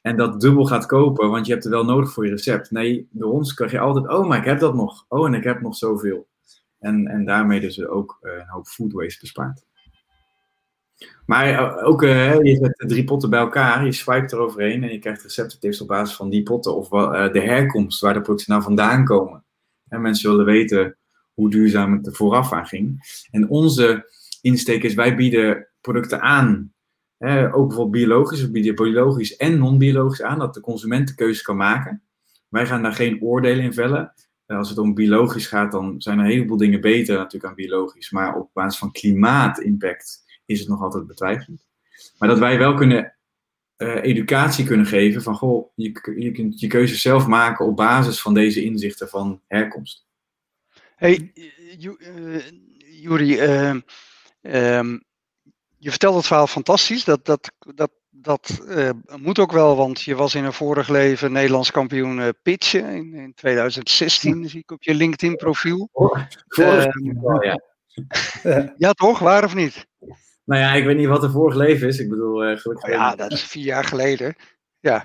En 0.00 0.16
dat 0.16 0.40
dubbel 0.40 0.64
gaat 0.64 0.86
kopen, 0.86 1.30
want 1.30 1.46
je 1.46 1.52
hebt 1.52 1.64
er 1.64 1.70
wel 1.70 1.84
nodig 1.84 2.12
voor 2.12 2.24
je 2.24 2.30
recept. 2.30 2.70
Nee, 2.70 3.08
door 3.10 3.32
ons 3.32 3.54
krijg 3.54 3.70
je 3.70 3.78
altijd, 3.78 4.08
oh, 4.08 4.28
maar 4.28 4.38
ik 4.38 4.44
heb 4.44 4.58
dat 4.58 4.74
nog. 4.74 5.04
Oh, 5.08 5.26
en 5.26 5.34
ik 5.34 5.44
heb 5.44 5.60
nog 5.60 5.76
zoveel. 5.76 6.28
En, 6.78 7.06
en 7.06 7.24
daarmee 7.24 7.60
dus 7.60 7.86
ook 7.86 8.18
eh, 8.20 8.32
een 8.32 8.48
hoop 8.48 8.66
food 8.66 8.92
waste 8.92 9.20
bespaart. 9.20 9.64
Maar 11.26 11.48
eh, 11.48 11.86
ook, 11.86 12.02
uh, 12.02 12.42
je 12.42 12.56
zet 12.56 12.88
drie 12.88 13.04
potten 13.04 13.30
bij 13.30 13.40
elkaar, 13.40 13.84
je 13.84 13.92
swipe 13.92 14.34
eroverheen 14.34 14.82
en 14.82 14.92
je 14.92 14.98
krijgt 14.98 15.22
receptentips 15.22 15.80
op 15.80 15.88
basis 15.88 16.16
van 16.16 16.30
die 16.30 16.42
potten 16.42 16.76
of 16.76 16.88
de 17.32 17.40
herkomst, 17.40 18.00
waar 18.00 18.14
de 18.14 18.20
producten 18.20 18.50
nou 18.50 18.62
vandaan 18.62 19.04
komen. 19.04 19.44
En 19.88 20.00
mensen 20.00 20.30
willen 20.30 20.44
weten 20.44 20.96
hoe 21.34 21.50
duurzaam 21.50 21.92
het 21.92 22.06
er 22.06 22.14
vooraf 22.14 22.52
aan 22.52 22.66
ging. 22.66 22.98
En 23.30 23.48
onze 23.48 24.12
insteek 24.44 24.82
is, 24.82 24.94
wij 24.94 25.16
bieden 25.16 25.68
producten 25.80 26.20
aan, 26.20 26.72
hè, 27.18 27.54
ook 27.54 27.68
bijvoorbeeld 27.68 28.04
biologisch, 28.04 28.40
we 28.40 28.50
bieden 28.50 28.74
biologisch 28.74 29.36
en 29.36 29.58
non-biologisch 29.58 30.22
aan, 30.22 30.38
dat 30.38 30.54
de 30.54 30.60
consument 30.60 31.08
de 31.08 31.14
keuze 31.14 31.42
kan 31.42 31.56
maken. 31.56 32.02
Wij 32.48 32.66
gaan 32.66 32.82
daar 32.82 32.92
geen 32.92 33.22
oordelen 33.22 33.64
in 33.64 33.72
vellen. 33.72 34.12
Eh, 34.46 34.56
als 34.56 34.68
het 34.68 34.78
om 34.78 34.94
biologisch 34.94 35.46
gaat, 35.46 35.72
dan 35.72 36.00
zijn 36.00 36.18
er 36.18 36.24
een 36.24 36.30
heleboel 36.30 36.56
dingen 36.56 36.80
beter 36.80 37.16
natuurlijk 37.16 37.44
aan 37.44 37.54
biologisch. 37.54 38.10
Maar 38.10 38.36
op 38.36 38.50
basis 38.52 38.78
van 38.78 38.92
klimaatimpact 38.92 40.24
is 40.46 40.60
het 40.60 40.68
nog 40.68 40.82
altijd 40.82 41.06
betwijfelend. 41.06 41.66
Maar 42.18 42.28
dat 42.28 42.38
wij 42.38 42.58
wel 42.58 42.74
kunnen 42.74 43.16
uh, 43.78 44.02
educatie 44.02 44.64
kunnen 44.64 44.86
geven 44.86 45.22
van, 45.22 45.34
goh, 45.34 45.70
je, 45.74 46.30
kunt 46.32 46.60
je 46.60 46.66
keuze 46.66 46.96
zelf 46.96 47.26
maken 47.26 47.66
op 47.66 47.76
basis 47.76 48.20
van 48.20 48.34
deze 48.34 48.62
inzichten 48.62 49.08
van 49.08 49.40
herkomst. 49.46 50.06
Hey, 50.96 51.32
uh, 51.34 52.40
Juri, 53.02 53.42
uh, 53.42 53.80
um, 54.46 55.04
je 55.78 55.90
vertelt 55.90 56.14
het 56.14 56.26
verhaal 56.26 56.46
fantastisch. 56.46 57.04
Dat, 57.04 57.24
dat, 57.24 57.52
dat 57.74 57.90
dat 58.16 58.60
uh, 58.68 58.90
moet 59.16 59.38
ook 59.38 59.52
wel, 59.52 59.76
want 59.76 60.02
je 60.02 60.14
was 60.14 60.34
in 60.34 60.44
een 60.44 60.52
vorig 60.52 60.88
leven 60.88 61.32
Nederlands 61.32 61.70
kampioen 61.70 62.18
uh, 62.18 62.28
pitchen 62.42 62.84
in, 62.84 63.14
in 63.14 63.34
2016, 63.34 64.48
zie 64.48 64.60
ik 64.60 64.70
op 64.70 64.82
je 64.82 64.94
LinkedIn 64.94 65.36
profiel. 65.36 65.88
Vorig 66.46 66.96
uh, 66.96 67.40
ja. 68.42 68.74
ja, 68.76 68.92
toch? 68.92 69.18
Waar 69.18 69.44
of 69.44 69.54
niet? 69.54 69.86
Nou 70.44 70.60
ja, 70.60 70.72
ik 70.72 70.84
weet 70.84 70.96
niet 70.96 71.06
wat 71.06 71.22
er 71.22 71.30
vorig 71.30 71.56
leven 71.56 71.88
is. 71.88 71.98
Ik 71.98 72.08
bedoel, 72.08 72.56
gelukkig. 72.56 72.84
Oh 72.84 72.90
ja, 72.90 73.14
dat 73.14 73.32
is 73.32 73.42
vier 73.42 73.64
jaar 73.64 73.84
geleden. 73.84 74.36
Ja. 74.80 75.04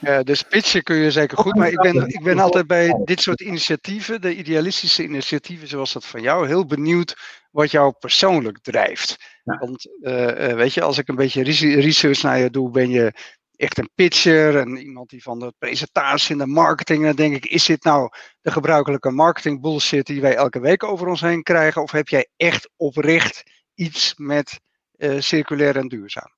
Uh, 0.00 0.20
dus 0.30 0.42
pitchen 0.42 0.82
kun 0.82 0.96
je 0.96 1.10
zeker 1.10 1.38
goed, 1.38 1.54
maar 1.54 1.70
ik 1.70 1.80
ben, 1.80 2.06
ik 2.06 2.22
ben 2.22 2.38
altijd 2.38 2.66
bij 2.66 3.00
dit 3.04 3.20
soort 3.20 3.40
initiatieven, 3.40 4.20
de 4.20 4.36
idealistische 4.36 5.02
initiatieven 5.02 5.68
zoals 5.68 5.92
dat 5.92 6.06
van 6.06 6.22
jou, 6.22 6.46
heel 6.46 6.66
benieuwd 6.66 7.16
wat 7.56 7.70
jou 7.70 7.94
persoonlijk 7.98 8.58
drijft. 8.62 9.40
Ja. 9.44 9.56
Want 9.58 9.88
uh, 10.00 10.52
weet 10.52 10.74
je, 10.74 10.82
als 10.82 10.98
ik 10.98 11.08
een 11.08 11.16
beetje 11.16 11.42
research 11.80 12.22
naar 12.22 12.38
je 12.38 12.50
doe, 12.50 12.70
ben 12.70 12.90
je 12.90 13.12
echt 13.56 13.78
een 13.78 13.90
pitcher 13.94 14.56
en 14.56 14.76
iemand 14.76 15.10
die 15.10 15.22
van 15.22 15.38
de 15.38 15.54
presentatie 15.58 16.32
en 16.32 16.38
de 16.38 16.46
marketing, 16.46 17.04
dan 17.04 17.16
denk 17.16 17.34
ik, 17.34 17.46
is 17.46 17.64
dit 17.64 17.84
nou 17.84 18.10
de 18.40 18.50
gebruikelijke 18.50 19.10
marketing 19.10 19.60
bullshit 19.60 20.06
die 20.06 20.20
wij 20.20 20.34
elke 20.34 20.60
week 20.60 20.84
over 20.84 21.06
ons 21.06 21.20
heen 21.20 21.42
krijgen, 21.42 21.82
of 21.82 21.90
heb 21.90 22.08
jij 22.08 22.28
echt 22.36 22.70
oprecht 22.76 23.42
iets 23.74 24.14
met 24.16 24.60
uh, 24.96 25.20
circulair 25.20 25.76
en 25.76 25.88
duurzaam? 25.88 26.34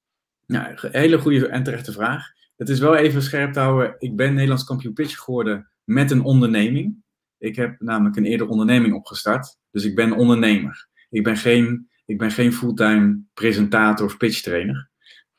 Ja, 0.46 0.74
hele 0.80 1.18
goede 1.18 1.48
en 1.48 1.62
terechte 1.62 1.92
vraag. 1.92 2.26
Het 2.56 2.68
is 2.68 2.78
wel 2.78 2.96
even 2.96 3.22
scherp 3.22 3.52
te 3.52 3.60
houden. 3.60 3.94
Ik 3.98 4.16
ben 4.16 4.34
Nederlands 4.34 4.64
kampioen 4.64 4.92
pitch 4.92 5.18
geworden 5.18 5.70
met 5.84 6.10
een 6.10 6.22
onderneming. 6.22 7.02
Ik 7.38 7.56
heb 7.56 7.80
namelijk 7.80 8.16
een 8.16 8.24
eerder 8.24 8.48
onderneming 8.48 8.94
opgestart. 8.94 9.56
Dus 9.70 9.84
ik 9.84 9.94
ben 9.94 10.12
ondernemer. 10.12 10.88
Ik 11.10 11.22
ben 11.22 11.36
geen, 11.36 11.88
ik 12.06 12.18
ben 12.18 12.30
geen 12.30 12.52
fulltime 12.52 13.20
presentator 13.34 14.06
of 14.06 14.16
pitchtrainer. 14.16 14.88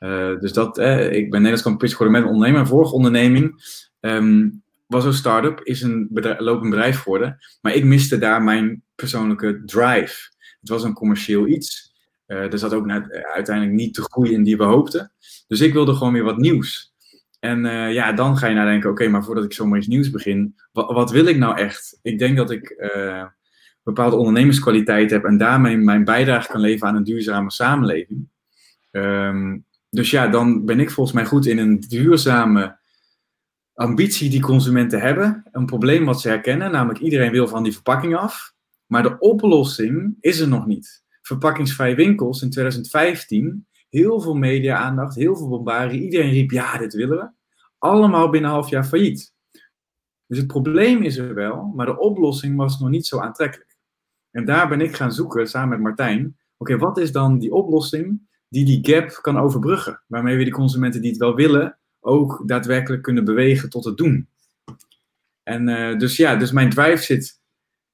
Uh, 0.00 0.38
dus 0.38 0.52
dat, 0.52 0.78
eh, 0.78 1.12
ik 1.12 1.30
ben 1.30 1.42
Nederlands 1.42 1.62
kampioen 1.62 1.76
pitch 1.76 1.92
geworden 1.92 2.12
met 2.12 2.22
een 2.22 2.34
ondernemer. 2.34 2.60
Mijn 2.60 2.74
vorige 2.74 2.94
onderneming 2.94 3.62
um, 4.00 4.62
was 4.86 5.04
een 5.04 5.12
start-up, 5.12 5.60
is 5.62 5.82
een 5.82 6.08
bedrijf, 6.10 6.40
lopend 6.40 6.70
bedrijf 6.70 7.00
geworden. 7.00 7.38
Maar 7.60 7.74
ik 7.74 7.84
miste 7.84 8.18
daar 8.18 8.42
mijn 8.42 8.82
persoonlijke 8.94 9.62
drive. 9.64 10.30
Het 10.60 10.68
was 10.68 10.84
een 10.84 10.92
commercieel 10.92 11.46
iets. 11.46 11.94
Uh, 12.26 12.52
er 12.52 12.58
zat 12.58 12.74
ook 12.74 12.86
net, 12.86 13.12
uiteindelijk 13.34 13.76
niet 13.76 13.94
de 13.94 14.02
groei 14.02 14.32
in 14.32 14.42
die 14.42 14.56
we 14.56 14.64
hoopten. 14.64 15.12
Dus 15.48 15.60
ik 15.60 15.72
wilde 15.72 15.94
gewoon 15.94 16.12
weer 16.12 16.24
wat 16.24 16.38
nieuws. 16.38 16.92
En 17.40 17.64
ja, 17.92 18.12
dan 18.12 18.36
ga 18.36 18.46
je 18.46 18.54
nadenken, 18.54 18.90
oké, 18.90 19.08
maar 19.08 19.24
voordat 19.24 19.44
ik 19.44 19.52
zomaar 19.52 19.78
iets 19.78 19.86
nieuws 19.86 20.10
begin, 20.10 20.54
wat, 20.72 20.92
wat, 20.92 21.10
wil 21.10 21.26
ik 21.26 21.36
nou 21.36 21.58
echt? 21.58 21.98
Ik 22.02 22.18
denk 22.18 22.36
dat 22.36 22.50
ik 22.50 22.74
bepaalde 23.82 24.16
ondernemerskwaliteit 24.16 25.10
heb 25.10 25.24
en 25.24 25.38
daarmee 25.38 25.76
mijn 25.76 26.04
bijdrage 26.04 26.48
kan 26.48 26.60
leveren 26.60 26.88
aan 26.88 26.96
een 26.96 27.04
duurzame 27.04 27.50
samenleving. 27.50 28.28
Um, 28.90 29.64
dus 29.90 30.10
ja, 30.10 30.28
dan 30.28 30.64
ben 30.64 30.80
ik 30.80 30.90
volgens 30.90 31.16
mij 31.16 31.24
goed 31.24 31.46
in 31.46 31.58
een 31.58 31.80
duurzame 31.80 32.78
ambitie 33.74 34.30
die 34.30 34.40
consumenten 34.40 35.00
hebben. 35.00 35.44
Een 35.52 35.66
probleem 35.66 36.04
wat 36.04 36.20
ze 36.20 36.28
herkennen, 36.28 36.70
namelijk 36.70 37.00
iedereen 37.00 37.32
wil 37.32 37.48
van 37.48 37.62
die 37.62 37.72
verpakking 37.72 38.16
af. 38.16 38.54
Maar 38.86 39.02
de 39.02 39.18
oplossing 39.18 40.16
is 40.20 40.40
er 40.40 40.48
nog 40.48 40.66
niet. 40.66 41.04
Verpakkingsvrije 41.22 41.94
winkels 41.94 42.42
in 42.42 42.50
2015 42.50 43.66
heel 43.88 44.20
veel 44.20 44.34
media-aandacht, 44.34 45.14
heel 45.14 45.36
veel 45.36 45.48
bombardie. 45.48 46.02
Iedereen 46.02 46.30
riep, 46.30 46.50
ja, 46.50 46.78
dit 46.78 46.94
willen 46.94 47.18
we. 47.18 47.30
Allemaal 47.78 48.30
binnen 48.30 48.50
een 48.50 48.56
half 48.56 48.70
jaar 48.70 48.84
failliet. 48.84 49.32
Dus 50.26 50.38
het 50.38 50.46
probleem 50.46 51.02
is 51.02 51.16
er 51.16 51.34
wel, 51.34 51.72
maar 51.74 51.86
de 51.86 51.98
oplossing 51.98 52.56
was 52.56 52.78
nog 52.78 52.88
niet 52.88 53.06
zo 53.06 53.18
aantrekkelijk. 53.18 53.69
En 54.30 54.44
daar 54.44 54.68
ben 54.68 54.80
ik 54.80 54.94
gaan 54.94 55.12
zoeken, 55.12 55.48
samen 55.48 55.68
met 55.68 55.80
Martijn. 55.80 56.36
Oké, 56.56 56.78
wat 56.78 56.98
is 56.98 57.12
dan 57.12 57.38
die 57.38 57.52
oplossing 57.52 58.28
die 58.48 58.64
die 58.64 58.94
gap 58.94 59.18
kan 59.22 59.38
overbruggen? 59.38 60.02
Waarmee 60.06 60.36
we 60.36 60.44
de 60.44 60.50
consumenten 60.50 61.00
die 61.00 61.10
het 61.10 61.20
wel 61.20 61.34
willen, 61.34 61.78
ook 62.00 62.42
daadwerkelijk 62.46 63.02
kunnen 63.02 63.24
bewegen 63.24 63.70
tot 63.70 63.84
het 63.84 63.96
doen. 63.96 64.28
En 65.42 65.68
uh, 65.68 65.98
dus 65.98 66.16
ja, 66.16 66.36
dus 66.36 66.52
mijn 66.52 66.70
drive 66.70 67.02
zit 67.02 67.40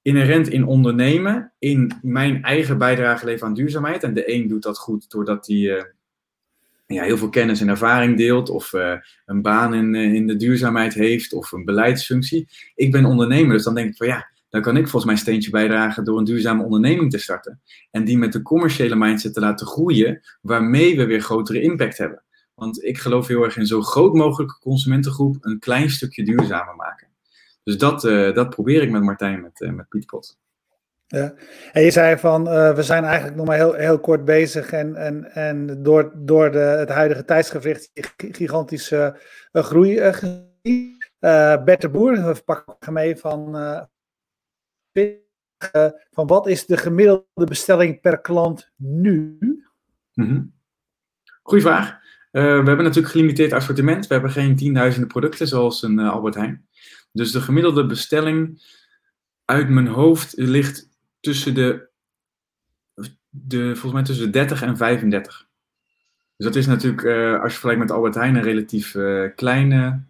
inherent 0.01 0.47
in 0.47 0.65
ondernemen, 0.65 1.53
in 1.59 1.91
mijn 2.01 2.43
eigen 2.43 2.77
bijdrage 2.77 3.25
leveren 3.25 3.47
aan 3.47 3.53
duurzaamheid. 3.53 4.03
En 4.03 4.13
de 4.13 4.33
een 4.33 4.47
doet 4.47 4.63
dat 4.63 4.77
goed 4.77 5.09
doordat 5.09 5.47
hij 5.47 5.55
uh, 5.55 5.83
ja, 6.85 7.03
heel 7.03 7.17
veel 7.17 7.29
kennis 7.29 7.61
en 7.61 7.69
ervaring 7.69 8.17
deelt, 8.17 8.49
of 8.49 8.73
uh, 8.73 8.93
een 9.25 9.41
baan 9.41 9.73
in, 9.73 9.95
in 9.95 10.27
de 10.27 10.35
duurzaamheid 10.35 10.93
heeft, 10.93 11.33
of 11.33 11.51
een 11.51 11.65
beleidsfunctie. 11.65 12.47
Ik 12.75 12.91
ben 12.91 13.05
ondernemer, 13.05 13.55
dus 13.55 13.63
dan 13.63 13.75
denk 13.75 13.89
ik 13.89 13.97
van 13.97 14.07
ja, 14.07 14.29
dan 14.49 14.61
kan 14.61 14.77
ik 14.77 14.83
volgens 14.83 15.05
mij 15.05 15.13
een 15.13 15.19
steentje 15.19 15.49
bijdragen 15.49 16.03
door 16.03 16.17
een 16.17 16.23
duurzame 16.23 16.63
onderneming 16.63 17.11
te 17.11 17.17
starten. 17.17 17.61
En 17.91 18.03
die 18.03 18.17
met 18.17 18.33
de 18.33 18.41
commerciële 18.41 18.95
mindset 18.95 19.33
te 19.33 19.39
laten 19.39 19.67
groeien, 19.67 20.21
waarmee 20.41 20.97
we 20.97 21.05
weer 21.05 21.21
grotere 21.21 21.61
impact 21.61 21.97
hebben. 21.97 22.23
Want 22.53 22.83
ik 22.83 22.97
geloof 22.97 23.27
heel 23.27 23.43
erg 23.43 23.57
in 23.57 23.65
zo 23.65 23.81
groot 23.81 24.13
mogelijke 24.13 24.59
consumentengroep 24.59 25.37
een 25.39 25.59
klein 25.59 25.89
stukje 25.89 26.23
duurzamer 26.23 26.75
maken. 26.75 27.07
Dus 27.63 27.77
dat, 27.77 28.03
uh, 28.03 28.33
dat 28.33 28.49
probeer 28.49 28.81
ik 28.81 28.91
met 28.91 29.01
Martijn, 29.01 29.41
met, 29.41 29.61
uh, 29.61 29.71
met 29.71 29.89
Piet 29.89 30.05
Pot. 30.05 30.37
Ja. 31.07 31.33
En 31.71 31.83
je 31.83 31.91
zei 31.91 32.17
van, 32.17 32.47
uh, 32.47 32.75
we 32.75 32.83
zijn 32.83 33.03
eigenlijk 33.03 33.35
nog 33.35 33.45
maar 33.45 33.55
heel, 33.55 33.73
heel 33.73 33.99
kort 33.99 34.25
bezig 34.25 34.71
en, 34.71 34.95
en, 34.95 35.31
en 35.31 35.83
door, 35.83 36.11
door 36.15 36.51
de, 36.51 36.57
het 36.57 36.89
huidige 36.89 37.25
tijdsgevricht 37.25 37.91
gigantische 38.17 39.19
groei 39.51 40.13
gezien. 40.13 41.05
Bert 41.65 41.81
de 41.81 41.89
Boer, 41.89 42.25
we 42.25 42.41
pakken 42.45 42.93
mee 42.93 43.17
van, 43.17 43.55
van 46.11 46.27
wat 46.27 46.47
is 46.47 46.65
de 46.65 46.77
gemiddelde 46.77 47.45
bestelling 47.45 48.01
per 48.01 48.21
klant 48.21 48.71
nu? 48.75 49.37
Mm 49.39 50.25
-hmm. 50.25 50.53
Goeie 51.43 51.63
vraag. 51.63 51.99
we 52.31 52.39
hebben 52.39 52.83
natuurlijk 52.83 53.13
gelimiteerd 53.13 53.53
assortiment. 53.53 54.07
We 54.07 54.13
hebben 54.13 54.31
geen 54.31 54.55
tienduizenden 54.55 55.09
producten 55.09 55.47
zoals 55.47 55.83
een 55.83 55.99
Albert 55.99 56.35
Heijn. 56.35 56.67
Dus 57.11 57.31
de 57.31 57.41
gemiddelde 57.41 57.85
bestelling 57.85 58.61
uit 59.45 59.69
mijn 59.69 59.87
hoofd 59.87 60.33
ligt 60.35 60.89
tussen 61.19 61.53
de, 61.53 61.89
de 63.29 63.63
volgens 63.63 63.93
mij 63.93 64.03
tussen 64.03 64.25
de 64.25 64.31
30 64.31 64.61
en 64.61 64.77
35. 64.77 65.47
Dus 66.35 66.45
dat 66.45 66.55
is 66.55 66.65
natuurlijk, 66.65 67.01
uh, 67.01 67.33
als 67.33 67.53
je 67.53 67.59
vergelijkt 67.59 67.81
met 67.81 67.91
Albert 67.91 68.15
Heijn, 68.15 68.35
een 68.35 68.43
relatief 68.43 68.91
kleine. 69.35 70.05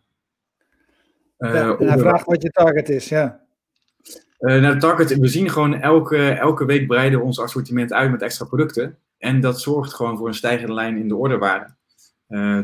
Ja, 1.38 1.78
en 1.78 1.88
hij 1.88 1.98
vraagt 1.98 2.26
wat 2.26 2.42
je 2.42 2.50
target 2.50 2.90
is, 2.90 3.10
ja. 3.10 3.47
Nou, 4.40 4.74
de 4.74 4.78
target, 4.78 5.18
we 5.18 5.28
zien 5.28 5.50
gewoon 5.50 5.82
elke, 5.82 6.30
elke 6.30 6.66
week 6.66 6.88
breiden 6.88 7.20
we 7.20 7.26
ons 7.26 7.40
assortiment 7.40 7.94
uit 7.94 8.12
met 8.12 8.22
extra 8.22 8.46
producten. 8.46 8.98
En 9.18 9.42
dat 9.42 9.62
zorgt 9.62 9.94
gewoon 9.94 10.18
voor 10.18 10.28
een 10.28 10.34
stijgende 10.34 10.74
lijn 10.74 10.98
in 10.98 11.08
de 11.08 11.16
orderwaarde. 11.16 11.76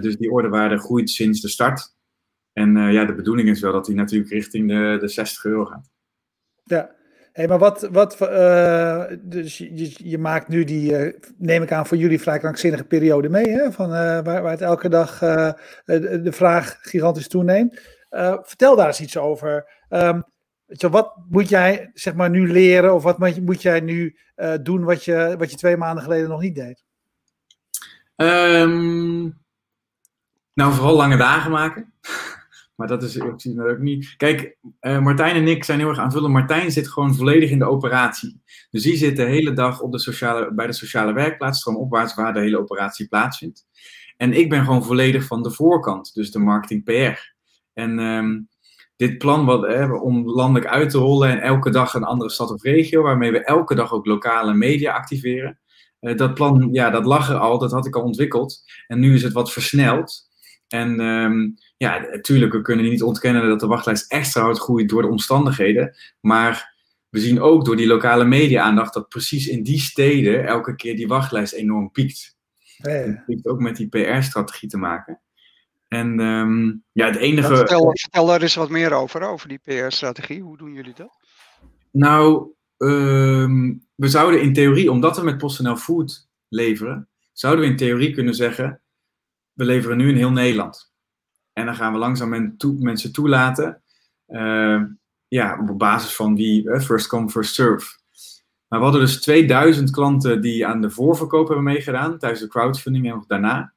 dus 0.02 0.18
die 0.18 0.32
orderwaarde 0.32 0.80
groeit 0.80 1.10
sinds 1.10 1.42
de 1.42 1.50
start. 1.50 1.94
En 2.54 2.76
uh, 2.76 2.92
ja, 2.92 3.06
de 3.06 3.14
bedoeling 3.14 3.50
is 3.50 3.62
wel 3.62 3.72
dat 3.72 3.88
hij 3.88 3.96
natuurlijk 3.96 4.32
richting 4.32 4.68
de, 4.68 4.98
de 5.00 5.08
60 5.08 5.46
euro 5.46 5.66
gaat. 5.66 5.90
Ja, 6.64 6.96
hey, 7.32 7.48
maar 7.48 7.60
wat, 7.60 7.88
wat 7.92 8.22
uh, 8.22 9.06
dus 9.22 9.58
je, 9.58 10.10
je, 10.10 10.18
maakt 10.18 10.48
nu 10.48 10.64
die, 10.64 10.92
uh, 10.92 11.14
neem 11.38 11.64
ik 11.64 11.72
aan 11.72 11.86
voor 11.86 11.98
jullie 11.98 12.22
vrij 12.22 12.40
krankzinnige 12.40 12.84
periode 12.84 13.30
mee, 13.30 13.50
hè? 13.50 13.72
Van, 13.72 13.90
waar, 13.90 14.24
waar 14.24 14.52
het 14.52 14.62
elke 14.62 14.90
dag 14.90 15.20
de, 15.20 16.22
de, 16.24 16.32
vraag 16.32 16.78
gigantisch 16.82 17.28
toeneemt. 17.28 17.82
vertel 18.42 18.76
daar 18.76 18.88
eens 18.88 19.02
iets 19.02 19.18
over. 19.18 19.72
Um, 19.90 20.24
zo, 20.74 20.90
wat 20.90 21.16
moet 21.30 21.50
jij 21.50 21.92
zeg 21.94 22.14
maar 22.14 22.30
nu 22.30 22.52
leren 22.52 22.94
of 22.94 23.04
wat 23.04 23.18
moet, 23.42 23.62
jij 23.62 23.80
nu 23.80 24.18
doen 24.62 24.84
wat 24.84 25.04
je, 25.06 25.36
wat 25.38 25.52
je 25.52 25.58
twee 25.58 25.78
maanden 25.78 26.04
geleden 26.04 26.30
nog 26.30 26.42
niet 26.42 26.56
deed? 26.56 26.84
Um, 28.16 29.42
nou, 30.54 30.74
vooral 30.74 30.96
lange 30.96 31.18
dagen 31.18 31.52
maken. 31.52 31.94
Maar 32.76 32.88
dat 32.88 33.04
is 33.04 33.16
ik 33.16 33.34
zie 33.38 33.56
dat 33.56 33.68
ook 33.68 33.80
niet. 33.80 34.14
Kijk, 34.18 34.58
uh, 34.82 35.00
Martijn 35.00 35.36
en 35.36 35.48
ik 35.48 35.64
zijn 35.64 35.80
heel 35.80 35.90
erg 35.90 35.98
aanvullen. 35.98 36.32
Martijn 36.32 36.72
zit 36.72 36.88
gewoon 36.88 37.16
volledig 37.16 37.50
in 37.50 37.60
de 37.60 37.66
operatie. 37.66 38.42
Dus 38.70 38.84
die 38.84 38.98
zit 38.98 39.16
de 39.16 39.24
hele 39.24 39.54
dag 39.54 39.82
op 39.82 39.92
de 39.92 40.00
sociale, 40.00 40.54
bij 40.54 40.68
de 40.68 40.74
sociale 40.74 41.14
werkplaats, 41.14 41.60
stroomopwaarts, 41.60 42.16
waar 42.16 42.34
de 42.34 42.40
hele 42.40 42.60
operatie 42.60 43.08
plaatsvindt. 43.08 43.66
En 44.18 44.34
ik 44.34 44.50
ben 44.50 44.64
gewoon 44.64 44.84
volledig 44.84 45.26
van 45.26 45.44
de 45.44 45.52
voorkant, 45.52 46.14
dus 46.14 46.32
de 46.32 46.40
marketing 46.40 46.84
PR. 46.84 47.34
En 47.74 48.00
um, 48.00 48.50
dit 49.08 49.18
plan 49.18 49.46
wat, 49.46 49.66
eh, 49.66 50.04
om 50.04 50.30
landelijk 50.30 50.66
uit 50.66 50.90
te 50.90 50.98
rollen 50.98 51.30
en 51.30 51.42
elke 51.42 51.70
dag 51.70 51.94
een 51.94 52.04
andere 52.04 52.30
stad 52.30 52.52
of 52.52 52.64
regio, 52.64 53.02
waarmee 53.02 53.32
we 53.32 53.44
elke 53.44 53.76
dag 53.76 53.94
ook 53.94 54.06
lokale 54.06 54.54
media 54.54 54.94
activeren. 54.94 55.60
Uh, 56.02 56.18
dat 56.18 56.34
plan, 56.34 56.70
ja, 56.72 56.90
dat 56.90 57.06
lag 57.06 57.30
er 57.30 57.36
al, 57.36 57.60
dat 57.60 57.72
had 57.72 57.86
ik 57.86 57.96
al 57.96 58.02
ontwikkeld. 58.02 58.64
En 58.88 59.00
nu 59.00 59.14
is 59.14 59.24
het 59.24 59.34
wat 59.34 59.52
versneld. 59.52 60.32
En 60.68 61.00
um, 61.00 61.54
ja, 61.78 62.00
natuurlijk, 62.00 62.54
we 62.54 62.62
kunnen 62.62 62.86
niet 62.86 63.04
ontkennen 63.04 63.48
dat 63.48 63.60
de 63.60 63.68
wachtlijst 63.68 64.12
extra 64.12 64.42
hard 64.42 64.60
groeit 64.60 64.90
door 64.90 65.02
de 65.02 65.08
omstandigheden. 65.08 65.96
Maar 66.20 66.76
we 67.10 67.20
zien 67.20 67.42
ook 67.42 67.66
door 67.66 67.76
die 67.76 67.88
lokale 67.88 68.26
media-aandacht 68.26 68.94
dat 68.94 69.10
precies 69.10 69.48
in 69.48 69.64
die 69.64 69.80
steden 69.80 70.46
elke 70.46 70.76
keer 70.76 70.96
die 70.96 71.08
wachtlijst 71.08 71.54
enorm 71.54 71.92
piekt. 71.92 72.38
Hey. 72.78 73.06
Dat 73.06 73.24
heeft 73.26 73.48
ook 73.48 73.60
met 73.60 73.76
die 73.76 73.90
PR-strategie 73.90 74.70
te 74.70 74.78
maken. 74.78 75.22
En 75.94 76.20
um, 76.20 76.84
ja, 76.92 77.06
het 77.06 77.16
enige. 77.16 77.56
vertel, 77.56 77.92
vertel 77.94 78.26
daar 78.26 78.42
eens 78.42 78.56
wat 78.56 78.70
meer 78.70 78.94
over, 78.94 79.22
over 79.22 79.48
die 79.48 79.60
PR-strategie. 79.64 80.42
Hoe 80.42 80.58
doen 80.58 80.74
jullie 80.74 80.94
dat? 80.96 81.18
Nou, 81.92 82.48
um, 82.78 83.88
we 83.96 84.08
zouden 84.08 84.42
in 84.42 84.54
theorie, 84.54 84.92
omdat 84.92 85.18
we 85.18 85.24
met 85.24 85.38
PostNL 85.38 85.78
Food 85.78 86.28
leveren, 86.48 87.10
zouden 87.32 87.66
we 87.66 87.72
in 87.72 87.78
theorie 87.78 88.14
kunnen 88.14 88.36
zeggen 88.36 88.84
we 89.54 89.66
leveren 89.66 89.98
nu 89.98 90.10
in 90.10 90.16
heel 90.16 90.32
Nederland. 90.32 90.92
En 91.54 91.66
dan 91.66 91.76
gaan 91.76 91.94
we 91.94 92.00
langzaam 92.00 92.56
mensen 92.80 93.12
toelaten. 93.12 93.82
Uh, 94.28 94.82
ja, 95.28 95.60
op 95.70 95.78
basis 95.78 96.16
van 96.16 96.36
wie 96.36 96.64
uh, 96.64 96.80
first 96.80 97.08
come, 97.08 97.30
first 97.30 97.54
serve. 97.54 98.02
Maar 98.68 98.80
we 98.80 98.86
hadden 98.86 99.02
dus 99.02 99.22
2000 99.22 99.92
klanten 99.92 100.42
die 100.42 100.68
aan 100.68 100.82
de 100.82 100.90
voorverkoop 100.90 101.48
hebben 101.48 101.66
meegedaan 101.66 102.18
tijdens 102.18 102.42
de 102.42 102.48
crowdfunding 102.48 103.06
en 103.06 103.14
nog 103.14 103.26
daarna. 103.26 103.73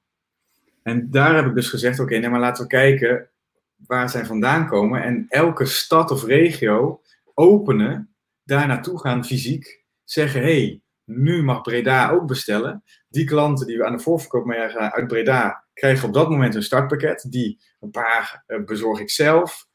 En 0.87 1.11
daar 1.11 1.35
heb 1.35 1.47
ik 1.47 1.55
dus 1.55 1.69
gezegd: 1.69 2.01
oké, 2.01 2.17
okay, 2.17 2.31
maar 2.31 2.41
laten 2.41 2.63
we 2.63 2.69
kijken 2.69 3.29
waar 3.77 4.11
zij 4.11 4.25
vandaan 4.25 4.69
komen. 4.69 5.03
En 5.03 5.27
elke 5.29 5.65
stad 5.65 6.11
of 6.11 6.25
regio 6.25 7.01
openen, 7.35 8.15
daar 8.45 8.67
naartoe 8.67 9.01
gaan 9.01 9.25
fysiek. 9.25 9.85
Zeggen: 10.05 10.41
hé, 10.41 10.47
hey, 10.47 10.81
nu 11.05 11.43
mag 11.43 11.63
Breda 11.63 12.11
ook 12.11 12.27
bestellen. 12.27 12.83
Die 13.09 13.25
klanten 13.25 13.67
die 13.67 13.79
we 13.79 13.85
aan 13.85 13.97
de 13.97 14.03
voorverkoop 14.03 14.45
mee 14.45 14.69
gaan 14.69 14.91
uit 14.91 15.07
Breda, 15.07 15.65
krijgen 15.73 16.09
op 16.09 16.15
dat 16.15 16.31
moment 16.31 16.55
een 16.55 16.63
startpakket. 16.63 17.27
Die 17.31 17.61
een 17.81 17.91
paar 17.91 18.45
uh, 18.47 18.65
bezorg 18.65 19.01
ik 19.01 19.11
zelf. 19.11 19.67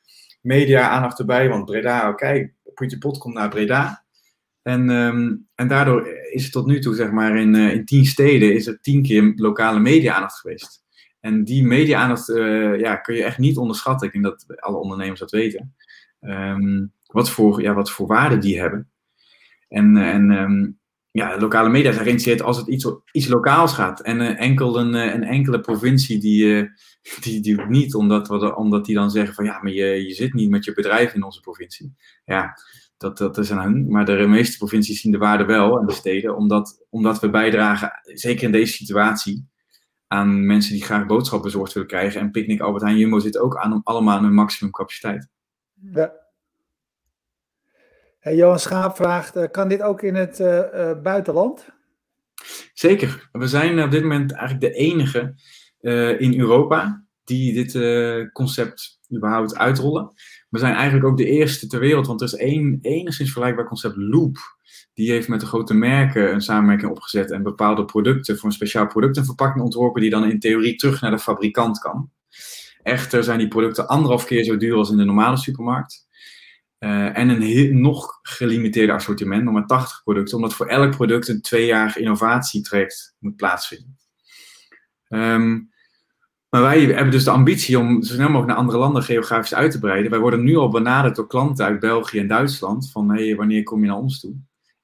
Media 0.41 0.89
aandacht 0.89 1.19
erbij, 1.19 1.49
want 1.49 1.65
Breda, 1.65 2.09
oké, 2.09 2.53
okay, 2.63 2.97
Pot 2.99 3.17
komt 3.17 3.33
naar 3.33 3.49
Breda. 3.49 4.05
En, 4.61 4.89
um, 4.89 5.47
en 5.55 5.67
daardoor 5.67 6.07
is 6.07 6.43
het 6.43 6.51
tot 6.51 6.65
nu 6.65 6.79
toe, 6.79 6.95
zeg 6.95 7.11
maar, 7.11 7.37
in, 7.37 7.53
uh, 7.53 7.73
in 7.73 7.85
tien 7.85 8.05
steden 8.05 8.53
is 8.53 8.67
er 8.67 8.81
tien 8.81 9.03
keer 9.03 9.33
lokale 9.35 9.79
media-aandacht 9.79 10.39
geweest. 10.39 10.81
En 11.21 11.43
die 11.43 11.63
media-aandacht 11.63 12.29
uh, 12.29 12.79
ja, 12.79 12.95
kun 12.95 13.15
je 13.15 13.23
echt 13.23 13.37
niet 13.37 13.57
onderschatten. 13.57 14.07
Ik 14.07 14.13
denk 14.13 14.25
dat 14.25 14.61
alle 14.61 14.77
ondernemers 14.77 15.19
dat 15.19 15.31
weten. 15.31 15.75
Um, 16.21 16.93
wat, 17.05 17.29
voor, 17.29 17.61
ja, 17.61 17.73
wat 17.73 17.91
voor 17.91 18.07
waarde 18.07 18.37
die 18.37 18.59
hebben. 18.59 18.89
En, 19.67 19.97
en 19.97 20.31
um, 20.31 20.79
ja, 21.11 21.37
lokale 21.39 21.69
media 21.69 21.91
zijn 21.91 22.03
geïnteresseerd 22.03 22.41
als 22.41 22.57
het 22.57 22.67
iets, 22.67 22.87
iets 23.11 23.27
lokaals 23.27 23.73
gaat. 23.73 24.01
En 24.01 24.21
uh, 24.21 24.39
enkel 24.39 24.79
een, 24.79 24.93
een 24.93 25.23
enkele 25.23 25.59
provincie 25.59 26.19
die, 26.19 26.69
die, 27.21 27.41
die 27.41 27.61
niet, 27.61 27.95
omdat, 27.95 28.55
omdat 28.55 28.85
die 28.85 28.95
dan 28.95 29.11
zeggen 29.11 29.33
van 29.33 29.45
ja, 29.45 29.59
maar 29.61 29.71
je, 29.71 30.07
je 30.07 30.13
zit 30.13 30.33
niet 30.33 30.49
met 30.49 30.65
je 30.65 30.73
bedrijf 30.73 31.13
in 31.13 31.23
onze 31.23 31.39
provincie. 31.39 31.95
Ja, 32.25 32.57
dat, 32.97 33.17
dat 33.17 33.37
is 33.37 33.51
aan 33.51 33.63
hun. 33.63 33.91
Maar 33.91 34.05
de 34.05 34.27
meeste 34.27 34.57
provincies 34.57 35.01
zien 35.01 35.11
de 35.11 35.17
waarde 35.17 35.45
wel 35.45 35.79
en 35.79 35.85
de 35.85 35.93
steden, 35.93 36.35
omdat, 36.35 36.85
omdat 36.89 37.19
we 37.19 37.29
bijdragen, 37.29 37.91
zeker 38.03 38.43
in 38.43 38.51
deze 38.51 38.73
situatie, 38.73 39.49
aan 40.11 40.45
mensen 40.45 40.73
die 40.73 40.83
graag 40.83 41.05
boodschappen 41.05 41.51
bezorgd 41.51 41.73
willen 41.73 41.89
krijgen. 41.89 42.21
En 42.21 42.31
Picnic 42.31 42.61
Albert 42.61 42.83
Heijn 42.83 42.97
Jumbo 42.97 43.19
zit 43.19 43.37
ook 43.37 43.57
aan, 43.57 43.81
allemaal 43.83 44.17
aan 44.17 44.23
hun 44.23 44.33
maximum 44.33 44.71
capaciteit. 44.71 45.27
Ja. 45.93 46.13
Hey, 48.19 48.35
Johan 48.35 48.59
Schaap 48.59 48.95
vraagt, 48.95 49.35
uh, 49.35 49.43
kan 49.51 49.67
dit 49.67 49.81
ook 49.81 50.01
in 50.01 50.15
het 50.15 50.39
uh, 50.39 50.47
uh, 50.73 51.01
buitenland? 51.01 51.65
Zeker. 52.73 53.29
We 53.31 53.47
zijn 53.47 53.83
op 53.83 53.91
dit 53.91 54.01
moment 54.01 54.31
eigenlijk 54.31 54.73
de 54.73 54.79
enige 54.79 55.35
in 56.17 56.39
Europa 56.39 57.05
die 57.23 57.53
dit 57.53 57.71
concept 58.31 58.99
überhaupt 59.15 59.57
uitrollen. 59.57 60.13
We 60.49 60.59
zijn 60.59 60.73
eigenlijk 60.73 61.05
ook 61.05 61.17
de 61.17 61.25
eerste 61.25 61.67
ter 61.67 61.79
wereld, 61.79 62.07
want 62.07 62.21
er 62.21 62.27
is 62.27 62.35
één 62.35 62.79
enigszins 62.81 63.31
vergelijkbaar 63.31 63.67
concept 63.67 63.95
Loop. 63.97 64.37
Die 64.93 65.11
heeft 65.11 65.27
met 65.27 65.39
de 65.39 65.45
grote 65.45 65.73
merken 65.73 66.33
een 66.33 66.41
samenwerking 66.41 66.91
opgezet 66.91 67.31
en 67.31 67.43
bepaalde 67.43 67.85
producten 67.85 68.37
voor 68.37 68.45
een 68.45 68.55
speciaal 68.55 68.87
product 68.87 69.17
en 69.17 69.25
verpakking 69.25 69.63
ontworpen 69.63 70.01
die 70.01 70.09
dan 70.09 70.29
in 70.29 70.39
theorie 70.39 70.75
terug 70.75 71.01
naar 71.01 71.11
de 71.11 71.19
fabrikant 71.19 71.79
kan. 71.79 72.11
Echter 72.83 73.23
zijn 73.23 73.39
die 73.39 73.47
producten 73.47 73.87
anderhalf 73.87 74.25
keer 74.25 74.43
zo 74.43 74.57
duur 74.57 74.75
als 74.75 74.91
in 74.91 74.97
de 74.97 75.03
normale 75.03 75.37
supermarkt. 75.37 76.07
Uh, 76.79 77.17
en 77.17 77.29
een 77.29 77.81
nog 77.81 78.19
gelimiteerde 78.21 78.93
assortiment, 78.93 79.43
nog 79.43 79.53
maar 79.53 79.65
80 79.65 80.03
producten, 80.03 80.35
omdat 80.35 80.53
voor 80.53 80.67
elk 80.67 80.91
product 80.91 81.27
een 81.27 81.41
tweejarig 81.41 81.97
innovatietraject 81.97 83.15
moet 83.19 83.35
plaatsvinden. 83.35 83.97
Um, 85.09 85.71
maar 86.49 86.61
wij 86.61 86.81
hebben 86.81 87.11
dus 87.11 87.23
de 87.23 87.31
ambitie 87.31 87.79
om 87.79 88.03
zo 88.03 88.13
snel 88.13 88.25
mogelijk 88.25 88.47
naar 88.47 88.57
andere 88.57 88.77
landen 88.77 89.03
geografisch 89.03 89.53
uit 89.53 89.71
te 89.71 89.79
breiden. 89.79 90.11
Wij 90.11 90.19
worden 90.19 90.43
nu 90.43 90.55
al 90.55 90.69
benaderd 90.69 91.15
door 91.15 91.27
klanten 91.27 91.65
uit 91.65 91.79
België 91.79 92.19
en 92.19 92.27
Duitsland. 92.27 92.91
Van 92.91 93.11
hé, 93.11 93.35
wanneer 93.35 93.63
kom 93.63 93.81
je 93.81 93.87
naar 93.87 93.97
ons 93.97 94.19
toe? 94.19 94.35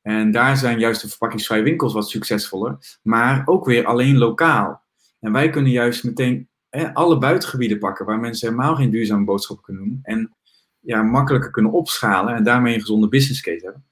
En 0.07 0.31
daar 0.31 0.57
zijn 0.57 0.79
juist 0.79 1.01
de 1.01 1.07
verpakkingsvrije 1.07 1.63
winkels 1.63 1.93
wat 1.93 2.09
succesvoller. 2.09 2.97
Maar 3.01 3.41
ook 3.45 3.65
weer 3.65 3.85
alleen 3.85 4.17
lokaal. 4.17 4.81
En 5.19 5.31
wij 5.31 5.49
kunnen 5.49 5.71
juist 5.71 6.03
meteen 6.03 6.47
hè, 6.69 6.93
alle 6.93 7.17
buitengebieden 7.17 7.79
pakken. 7.79 8.05
Waar 8.05 8.19
mensen 8.19 8.47
helemaal 8.49 8.75
geen 8.75 8.89
duurzame 8.89 9.25
boodschappen 9.25 9.65
kunnen 9.65 9.83
doen. 9.83 9.99
En 10.03 10.35
ja, 10.79 11.01
makkelijker 11.01 11.51
kunnen 11.51 11.71
opschalen. 11.71 12.35
En 12.35 12.43
daarmee 12.43 12.73
een 12.73 12.79
gezonde 12.79 13.07
business 13.07 13.41
case 13.41 13.63
hebben. 13.63 13.85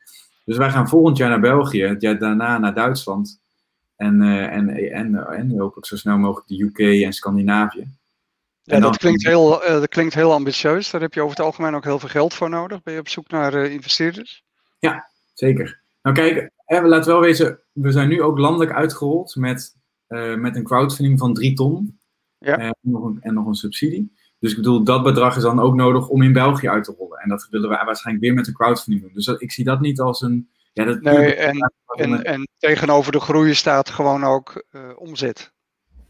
Dus 0.46 0.58
wij 0.58 0.70
gaan 0.70 0.90
volgend 0.90 1.18
jaar 1.18 1.30
naar 1.30 1.40
België. 1.40 1.84
Het 1.84 2.02
jaar 2.02 2.20
daarna 2.20 2.58
naar 2.58 2.74
Duitsland. 2.74 3.42
En, 3.96 4.22
uh, 4.22 4.44
en, 4.44 4.70
en, 4.70 5.28
en 5.28 5.60
hopelijk 5.60 5.88
zo 5.88 5.96
snel 5.96 6.18
mogelijk 6.18 6.48
de 6.48 6.62
UK 6.62 7.04
en 7.04 7.14
Scandinavië. 7.14 7.88
Ja, 8.64 8.80
dat, 8.80 8.98
klinkt 8.98 9.24
heel, 9.24 9.64
uh, 9.64 9.70
dat 9.70 9.88
klinkt 9.88 10.14
heel 10.14 10.34
ambitieus. 10.34 10.92
Daar 10.92 11.02
heb 11.02 11.14
je 11.14 11.22
over 11.22 11.36
het 11.36 11.46
algemeen 11.46 11.76
ook 11.76 11.84
heel 11.84 12.00
veel 12.00 12.10
geld 12.10 12.34
voor 12.34 12.50
nodig. 12.50 12.84
Ben 12.84 12.94
je 12.94 13.00
op 13.00 13.10
zoek 13.10 13.30
naar 13.30 13.54
uh, 13.54 13.72
investeerders? 13.72 14.44
Ja, 14.80 15.10
zeker. 15.34 15.84
Nou 16.06 16.18
kijk, 16.18 16.52
hè, 16.56 16.82
we 16.82 16.88
laten 16.88 17.12
wel 17.12 17.22
wezen, 17.22 17.60
we 17.72 17.92
zijn 17.92 18.10
nu 18.10 18.22
ook 18.22 18.38
landelijk 18.38 18.72
uitgerold 18.72 19.36
met, 19.36 19.76
met 20.38 20.56
een 20.56 20.64
crowdfunding 20.64 21.20
van 21.20 21.34
3 21.34 21.54
ton. 21.54 22.00
Ja. 22.38 22.58
En 22.58 22.76
nog, 22.82 23.04
een, 23.04 23.18
en 23.22 23.34
nog 23.34 23.48
een 23.48 23.56
subsidie. 23.56 24.14
Dus 24.40 24.52
ik 24.52 24.58
bedoel, 24.58 24.84
dat 24.84 25.04
bedrag 25.04 25.36
is 25.36 25.42
dan 25.42 25.60
ook 25.60 25.76
nodig 25.76 26.08
om 26.08 26.22
in 26.22 26.34
België 26.34 26.70
uit 26.70 26.84
te 26.84 26.96
rollen. 26.98 27.20
En 27.20 27.30
dat 27.30 27.48
willen 27.50 27.70
we 27.70 27.82
waarschijnlijk 27.86 28.26
weer 28.26 28.34
met 28.34 28.48
een 28.48 28.54
crowdfunding 28.54 29.06
doen. 29.06 29.14
Dus 29.14 29.26
dat, 29.26 29.42
ik 29.42 29.52
zie 29.52 29.64
dat 29.64 29.80
niet 29.80 30.00
als 30.00 30.22
een 30.22 30.50
ja, 30.74 30.84
dat 30.84 31.02
nee, 31.02 31.36
en, 31.36 31.72
en, 31.96 32.24
en, 32.24 32.48
tegenover 32.58 33.12
de 33.12 33.20
groei 33.20 33.54
staat 33.54 33.90
gewoon 33.90 34.24
ook 34.24 34.64
uh, 34.72 34.90
omzet. 34.96 35.54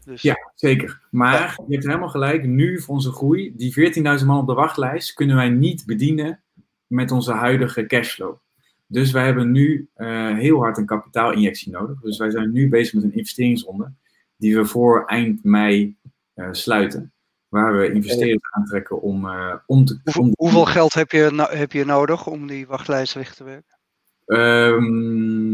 Dus... 0.04 0.22
Ja, 0.22 0.52
zeker. 0.54 1.06
Maar 1.10 1.56
je 1.66 1.72
hebt 1.74 1.86
helemaal 1.86 2.08
gelijk. 2.08 2.44
Nu 2.44 2.80
voor 2.80 2.94
onze 2.94 3.12
groei, 3.12 3.52
die 3.56 3.92
14.000 4.20 4.26
man 4.26 4.40
op 4.40 4.46
de 4.46 4.54
wachtlijst, 4.54 5.12
kunnen 5.12 5.36
wij 5.36 5.48
niet 5.48 5.86
bedienen 5.86 6.42
met 6.86 7.10
onze 7.10 7.32
huidige 7.32 7.86
cashflow. 7.86 8.36
Dus 8.86 9.12
wij 9.12 9.24
hebben 9.24 9.50
nu 9.50 9.88
uh, 9.96 10.36
heel 10.36 10.58
hard 10.58 10.78
een 10.78 10.86
kapitaalinjectie 10.86 11.72
nodig. 11.72 12.00
Dus 12.00 12.18
wij 12.18 12.30
zijn 12.30 12.52
nu 12.52 12.68
bezig 12.68 12.94
met 12.94 13.02
een 13.02 13.14
investeringsronde 13.14 13.92
die 14.36 14.56
we 14.56 14.64
voor 14.64 15.04
eind 15.04 15.44
mei 15.44 15.96
uh, 16.34 16.48
sluiten. 16.50 17.12
Waar 17.48 17.76
we 17.76 17.92
investeerders 17.92 18.50
aantrekken 18.50 19.02
om, 19.02 19.28
om 19.66 19.84
te... 19.84 20.00
Hoeveel, 20.04 20.32
hoeveel 20.36 20.64
geld 20.64 20.94
heb 20.94 21.10
je, 21.10 21.30
nou, 21.32 21.56
heb 21.56 21.72
je 21.72 21.84
nodig 21.84 22.26
om 22.26 22.46
die 22.46 22.66
wachtlijst 22.66 23.14
weg 23.14 23.34
te 23.34 23.44
werken? 23.44 23.78
Um, 24.26 25.50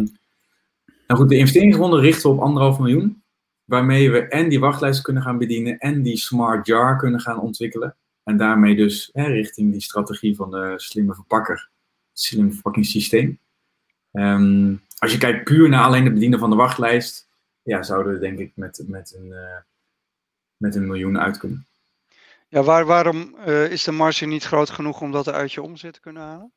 nou 1.07 1.21
goed, 1.21 1.29
de 1.29 1.37
investeringsronde 1.37 2.01
richten 2.01 2.31
we 2.31 2.37
op 2.37 2.43
anderhalf 2.43 2.79
miljoen. 2.79 3.23
Waarmee 3.65 4.11
we 4.11 4.29
en 4.29 4.49
die 4.49 4.61
wachtlijst 4.61 5.03
kunnen 5.03 5.23
gaan 5.23 5.39
bedienen 5.39 5.79
en 5.79 6.03
die 6.03 6.17
smart 6.17 6.67
jar 6.67 6.97
kunnen 6.97 7.21
gaan 7.21 7.41
ontwikkelen. 7.41 7.97
En 8.25 8.37
daarmee 8.37 8.77
dus 8.77 9.11
hè, 9.13 9.27
richting 9.27 9.73
die 9.73 9.81
strategie 9.81 10.37
van 10.37 10.51
de 10.51 10.73
slimme 10.77 11.15
verpakker, 11.15 11.71
het 12.13 12.21
slimme 12.21 12.53
verpakkingssysteem. 12.53 13.39
Um, 14.13 14.83
als 14.99 15.13
je 15.13 15.19
kijkt 15.19 15.45
puur 15.45 15.69
naar 15.69 15.85
alleen 15.85 16.05
het 16.05 16.15
bedienen 16.15 16.39
van 16.39 16.51
de 16.51 16.57
wachtlijst, 16.57 17.29
ja, 17.63 17.83
zouden 17.83 18.13
we 18.13 18.19
denk 18.19 18.39
ik 18.39 18.53
met, 18.55 18.83
met, 18.87 19.15
een, 19.19 19.27
uh, 19.27 19.57
met 20.57 20.75
een 20.75 20.87
miljoen 20.87 21.19
uit 21.19 21.39
kunnen. 21.39 21.67
Ja, 22.49 22.63
waar, 22.63 22.85
waarom 22.85 23.37
uh, 23.47 23.71
is 23.71 23.85
de 23.85 23.93
marge 23.93 24.27
niet 24.27 24.45
groot 24.45 24.71
genoeg 24.71 25.01
om 25.01 25.13
dat 25.13 25.29
uit 25.29 25.53
je 25.53 25.63
omzet 25.63 25.95
te 25.95 26.01
kunnen 26.01 26.23
halen? 26.23 26.53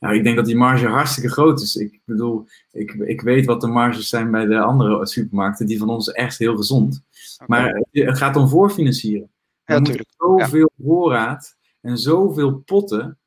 Nou, 0.00 0.14
ik 0.14 0.24
denk 0.24 0.36
dat 0.36 0.46
die 0.46 0.56
marge 0.56 0.86
hartstikke 0.86 1.30
groot 1.30 1.60
is. 1.60 1.76
Ik 1.76 2.00
bedoel, 2.04 2.46
ik, 2.72 2.92
ik 2.92 3.20
weet 3.20 3.46
wat 3.46 3.60
de 3.60 3.66
marges 3.66 4.08
zijn 4.08 4.30
bij 4.30 4.46
de 4.46 4.60
andere 4.60 5.06
supermarkten. 5.06 5.66
Die 5.66 5.78
van 5.78 5.88
ons 5.88 6.12
echt 6.12 6.38
heel 6.38 6.56
gezond. 6.56 7.02
Maar 7.46 7.82
het 7.90 8.18
gaat 8.18 8.36
om 8.36 8.48
voorfinancieren. 8.48 9.30
Ja, 9.64 9.78
natuurlijk. 9.78 10.08
Zoveel 10.16 10.70
ja. 10.76 10.84
voorraad 10.84 11.56
en 11.80 11.98
zoveel 11.98 12.58
potten. 12.58 13.18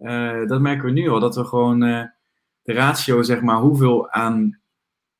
Uh, 0.00 0.46
dat 0.46 0.60
merken 0.60 0.84
we 0.84 0.90
nu 0.90 1.08
al. 1.08 1.20
Dat 1.20 1.36
we 1.36 1.44
gewoon 1.44 1.82
uh, 1.82 2.04
de 2.62 2.72
ratio, 2.72 3.22
zeg 3.22 3.40
maar, 3.40 3.56
hoeveel 3.56 4.10
aan 4.10 4.60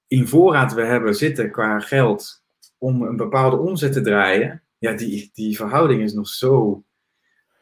in 0.07 0.27
voorraad 0.27 0.73
we 0.73 0.83
hebben 0.83 1.15
zitten 1.15 1.51
qua 1.51 1.81
geld. 1.81 2.43
Om 2.79 3.03
een 3.03 3.17
bepaalde 3.17 3.57
omzet 3.57 3.93
te 3.93 4.01
draaien. 4.01 4.63
Ja, 4.79 4.93
die, 4.93 5.31
die 5.33 5.57
verhouding 5.57 6.03
is 6.03 6.13
nog 6.13 6.29
zo 6.29 6.85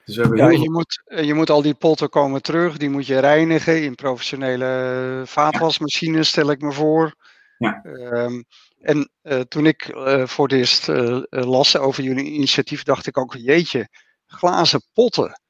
dus 0.08 0.16
ja, 0.34 0.48
je, 0.48 0.70
moet, 0.70 1.02
eh, 1.04 1.24
je 1.24 1.34
moet 1.34 1.50
al 1.50 1.62
die 1.62 1.74
potten 1.74 2.08
komen 2.08 2.42
terug, 2.42 2.76
die 2.76 2.90
moet 2.90 3.06
je 3.06 3.18
reinigen 3.18 3.82
in 3.82 3.94
professionele 3.94 5.22
vaatwasmachines, 5.26 6.28
stel 6.28 6.50
ik 6.50 6.60
me 6.60 6.72
voor. 6.72 7.14
Ja. 7.58 7.84
Um, 7.84 8.44
en 8.80 9.10
uh, 9.22 9.40
toen 9.40 9.66
ik 9.66 9.88
uh, 9.88 10.26
voor 10.26 10.48
het 10.48 10.56
eerst 10.56 10.88
uh, 10.88 11.20
las 11.30 11.76
over 11.76 12.02
jullie 12.02 12.32
initiatief, 12.32 12.82
dacht 12.82 13.06
ik 13.06 13.18
ook, 13.18 13.34
jeetje, 13.34 13.88
glazen 14.26 14.82
potten. 14.92 15.40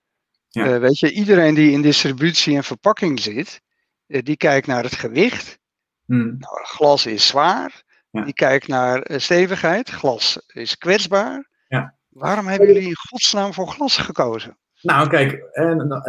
Ja. 0.49 0.79
weet 0.79 0.99
je, 0.99 1.13
iedereen 1.13 1.55
die 1.55 1.73
in 1.73 1.83
distributie 1.83 2.57
en 2.57 2.65
verpakking 2.65 3.21
zit, 3.21 3.61
die 4.07 4.37
kijkt 4.37 4.67
naar 4.67 4.83
het 4.83 4.95
gewicht. 4.95 5.59
Hmm. 6.05 6.37
Nou, 6.39 6.65
glas 6.65 7.07
is 7.07 7.27
zwaar. 7.27 7.83
Ja. 8.11 8.25
Die 8.25 8.35
kijkt 8.35 8.69
naar 8.69 9.11
stevigheid. 9.17 9.91
Glas 9.91 10.43
is 10.47 10.79
kwetsbaar. 10.79 11.49
Ja. 11.69 11.95
Waarom 12.09 12.47
hebben 12.47 12.67
jullie 12.67 12.89
in 12.89 12.97
godsnaam 12.97 13.55
voor 13.55 13.69
glas 13.69 13.97
gekozen? 13.97 14.59
Nou, 14.83 15.09
kijk, 15.09 15.51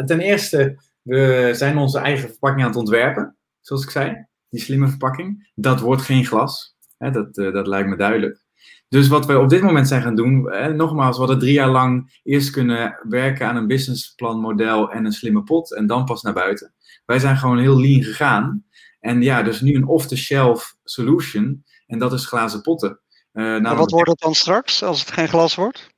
ten 0.05 0.19
eerste, 0.19 0.81
we 1.01 1.51
zijn 1.53 1.77
onze 1.77 1.99
eigen 1.99 2.29
verpakking 2.29 2.61
aan 2.61 2.67
het 2.67 2.79
ontwerpen, 2.79 3.37
zoals 3.61 3.83
ik 3.83 3.89
zei. 3.89 4.27
Die 4.49 4.61
slimme 4.61 4.87
verpakking. 4.87 5.51
Dat 5.55 5.79
wordt 5.79 6.01
geen 6.01 6.25
glas. 6.25 6.75
Hè, 6.97 7.11
dat, 7.11 7.37
eh, 7.37 7.53
dat 7.53 7.67
lijkt 7.67 7.89
me 7.89 7.95
duidelijk. 7.95 8.43
Dus 8.89 9.07
wat 9.07 9.25
wij 9.25 9.35
op 9.35 9.49
dit 9.49 9.61
moment 9.61 9.87
zijn 9.87 10.01
gaan 10.01 10.15
doen, 10.15 10.51
hè, 10.51 10.73
nogmaals, 10.73 11.15
we 11.15 11.21
hadden 11.21 11.39
drie 11.39 11.53
jaar 11.53 11.69
lang 11.69 12.19
eerst 12.23 12.49
kunnen 12.49 12.99
werken 13.09 13.47
aan 13.47 13.55
een 13.55 13.67
businessplanmodel 13.67 14.91
en 14.91 15.05
een 15.05 15.11
slimme 15.11 15.43
pot 15.43 15.75
en 15.75 15.87
dan 15.87 16.05
pas 16.05 16.21
naar 16.21 16.33
buiten. 16.33 16.73
Wij 17.05 17.19
zijn 17.19 17.37
gewoon 17.37 17.57
heel 17.57 17.79
lean 17.79 18.03
gegaan. 18.03 18.63
En 18.99 19.21
ja, 19.21 19.43
dus 19.43 19.61
nu 19.61 19.75
een 19.75 19.87
off-the-shelf 19.87 20.77
solution 20.83 21.63
en 21.87 21.99
dat 21.99 22.13
is 22.13 22.25
glazen 22.25 22.61
potten. 22.61 22.99
Uh, 23.33 23.57
nou, 23.57 23.77
wat 23.77 23.91
wordt 23.91 24.09
het 24.09 24.19
dan 24.19 24.33
straks 24.33 24.83
als 24.83 24.99
het 24.99 25.11
geen 25.11 25.27
glas 25.27 25.55
wordt? 25.55 25.89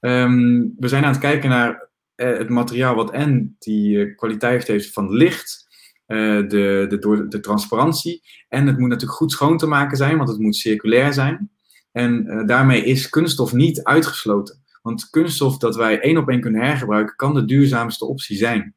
Um, 0.00 0.74
we 0.78 0.88
zijn 0.88 1.04
aan 1.04 1.10
het 1.10 1.20
kijken 1.20 1.50
naar 1.50 1.90
uh, 2.16 2.38
het 2.38 2.48
materiaal 2.48 2.94
wat 2.94 3.10
en 3.10 3.56
die 3.58 3.96
uh, 3.96 4.16
kwaliteit 4.16 4.66
heeft 4.66 4.92
van 4.92 5.12
licht, 5.12 5.68
de, 6.06 6.44
de, 6.88 6.98
de, 6.98 7.26
de 7.28 7.40
transparantie. 7.40 8.22
En 8.48 8.66
het 8.66 8.78
moet 8.78 8.88
natuurlijk 8.88 9.18
goed 9.18 9.32
schoon 9.32 9.58
te 9.58 9.66
maken 9.66 9.96
zijn, 9.96 10.16
want 10.16 10.28
het 10.28 10.38
moet 10.38 10.56
circulair 10.56 11.12
zijn. 11.12 11.50
En 11.92 12.46
daarmee 12.46 12.84
is 12.84 13.08
kunststof 13.08 13.52
niet 13.52 13.82
uitgesloten. 13.82 14.62
Want 14.82 15.10
kunststof 15.10 15.58
dat 15.58 15.76
wij 15.76 16.00
één 16.00 16.16
op 16.16 16.28
één 16.28 16.40
kunnen 16.40 16.62
hergebruiken, 16.62 17.16
kan 17.16 17.34
de 17.34 17.44
duurzaamste 17.44 18.04
optie 18.04 18.36
zijn. 18.36 18.74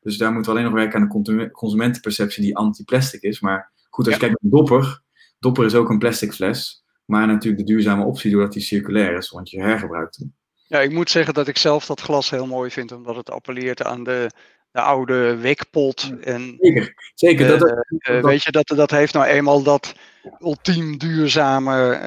Dus 0.00 0.16
daar 0.16 0.32
moeten 0.32 0.52
we 0.52 0.58
alleen 0.58 0.70
nog 0.70 0.80
werken 0.80 1.00
aan 1.00 1.22
de 1.22 1.50
consumentenperceptie 1.50 2.42
die 2.42 2.56
anti-plastic 2.56 3.22
is. 3.22 3.40
Maar 3.40 3.72
goed, 3.90 4.04
als 4.04 4.14
je 4.14 4.20
kijkt 4.20 4.42
naar 4.42 4.52
dopper, 4.52 5.02
dopper 5.38 5.64
is 5.64 5.74
ook 5.74 5.88
een 5.88 5.98
plastic 5.98 6.32
fles. 6.32 6.84
Maar 7.04 7.26
natuurlijk 7.26 7.66
de 7.66 7.72
duurzame 7.72 8.04
optie 8.04 8.30
doordat 8.30 8.52
die 8.52 8.62
circulair 8.62 9.16
is, 9.16 9.30
want 9.30 9.50
je 9.50 9.60
hergebruikt 9.60 10.16
hem. 10.16 10.34
Ja, 10.66 10.80
ik 10.80 10.90
moet 10.90 11.10
zeggen 11.10 11.34
dat 11.34 11.48
ik 11.48 11.58
zelf 11.58 11.86
dat 11.86 12.00
glas 12.00 12.30
heel 12.30 12.46
mooi 12.46 12.70
vind, 12.70 12.92
omdat 12.92 13.16
het 13.16 13.30
appelleert 13.30 13.82
aan 13.82 14.04
de, 14.04 14.30
de 14.72 14.80
oude 14.80 15.36
wekpot. 15.36 16.12
En, 16.20 16.56
zeker, 16.58 17.12
zeker. 17.14 17.58
dat, 17.58 17.74
uh, 18.10 18.22
weet 18.22 18.42
je, 18.42 18.50
dat, 18.50 18.66
dat 18.66 18.90
heeft 18.90 19.14
nou 19.14 19.26
eenmaal 19.26 19.62
dat 19.62 19.94
ultiem 20.40 20.98
duurzame 20.98 22.00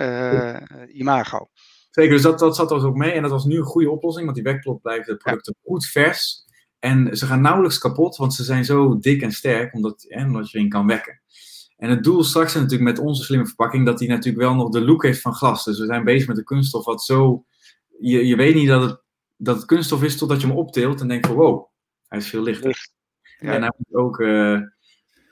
uh, 0.87 0.95
imago. 0.95 1.49
Zeker, 1.89 2.11
dus 2.11 2.21
dat, 2.21 2.39
dat 2.39 2.55
zat 2.55 2.71
er 2.71 2.85
ook 2.85 2.95
mee. 2.95 3.11
En 3.11 3.21
dat 3.21 3.31
was 3.31 3.45
nu 3.45 3.57
een 3.57 3.63
goede 3.63 3.89
oplossing, 3.89 4.25
want 4.25 4.37
die 4.37 4.45
wekpot 4.45 4.81
blijft 4.81 5.07
de 5.07 5.17
producten 5.17 5.55
goed 5.63 5.85
vers. 5.85 6.41
En 6.79 7.17
ze 7.17 7.25
gaan 7.25 7.41
nauwelijks 7.41 7.77
kapot, 7.77 8.15
want 8.15 8.33
ze 8.33 8.43
zijn 8.43 8.65
zo 8.65 8.99
dik 8.99 9.21
en 9.21 9.31
sterk, 9.31 9.73
omdat, 9.73 10.05
hè, 10.07 10.23
omdat 10.23 10.51
je 10.51 10.57
erin 10.57 10.69
kan 10.69 10.87
wekken. 10.87 11.21
En 11.77 11.89
het 11.89 12.03
doel 12.03 12.23
straks 12.23 12.55
is 12.55 12.61
natuurlijk 12.61 12.97
met 12.97 12.99
onze 12.99 13.23
slimme 13.23 13.45
verpakking 13.45 13.85
dat 13.85 13.97
die 13.97 14.09
natuurlijk 14.09 14.43
wel 14.43 14.55
nog 14.55 14.69
de 14.69 14.81
look 14.81 15.03
heeft 15.03 15.21
van 15.21 15.33
glas. 15.33 15.63
Dus 15.63 15.79
we 15.79 15.85
zijn 15.85 16.03
bezig 16.03 16.27
met 16.27 16.37
een 16.37 16.43
kunststof 16.43 16.85
wat 16.85 17.03
zo. 17.03 17.45
Je, 17.99 18.25
je 18.25 18.35
weet 18.35 18.55
niet 18.55 18.67
dat 18.67 18.81
het, 18.81 19.01
dat 19.37 19.55
het 19.55 19.65
kunststof 19.65 20.03
is 20.03 20.17
totdat 20.17 20.41
je 20.41 20.47
hem 20.47 20.55
optilt 20.57 21.01
en 21.01 21.07
denkt 21.07 21.27
van 21.27 21.35
wow, 21.35 21.72
hij 22.13 22.21
is 22.21 22.29
veel 22.29 22.41
lichter. 22.41 22.89
Ja. 23.39 23.53
En 23.53 23.61
hij 23.61 23.71
moet 23.77 24.01
ook 24.01 24.19
uh, 24.19 24.59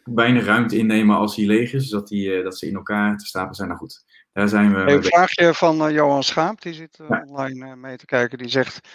weinig 0.04 0.46
ruimte 0.46 0.78
innemen 0.78 1.16
als 1.16 1.36
hij 1.36 1.46
leeg 1.46 1.74
is, 1.74 1.88
zodat 1.88 2.08
die, 2.08 2.38
uh, 2.38 2.44
dat 2.44 2.58
ze 2.58 2.68
in 2.68 2.76
elkaar 2.76 3.18
te 3.18 3.26
stapelen 3.26 3.56
zijn. 3.56 3.68
Nou 3.68 3.80
goed, 3.80 4.04
daar 4.34 4.50
zijn 4.50 4.74
we. 4.74 4.92
Een 4.92 5.04
vraagje 5.04 5.54
van 5.54 5.88
uh, 5.88 5.94
Johan 5.94 6.24
Schaap, 6.24 6.62
die 6.62 6.74
zit 6.74 7.00
ja. 7.10 7.24
online 7.28 7.76
mee 7.76 7.98
te 7.98 8.06
kijken. 8.06 8.38
Die 8.38 8.50
zegt: 8.50 8.88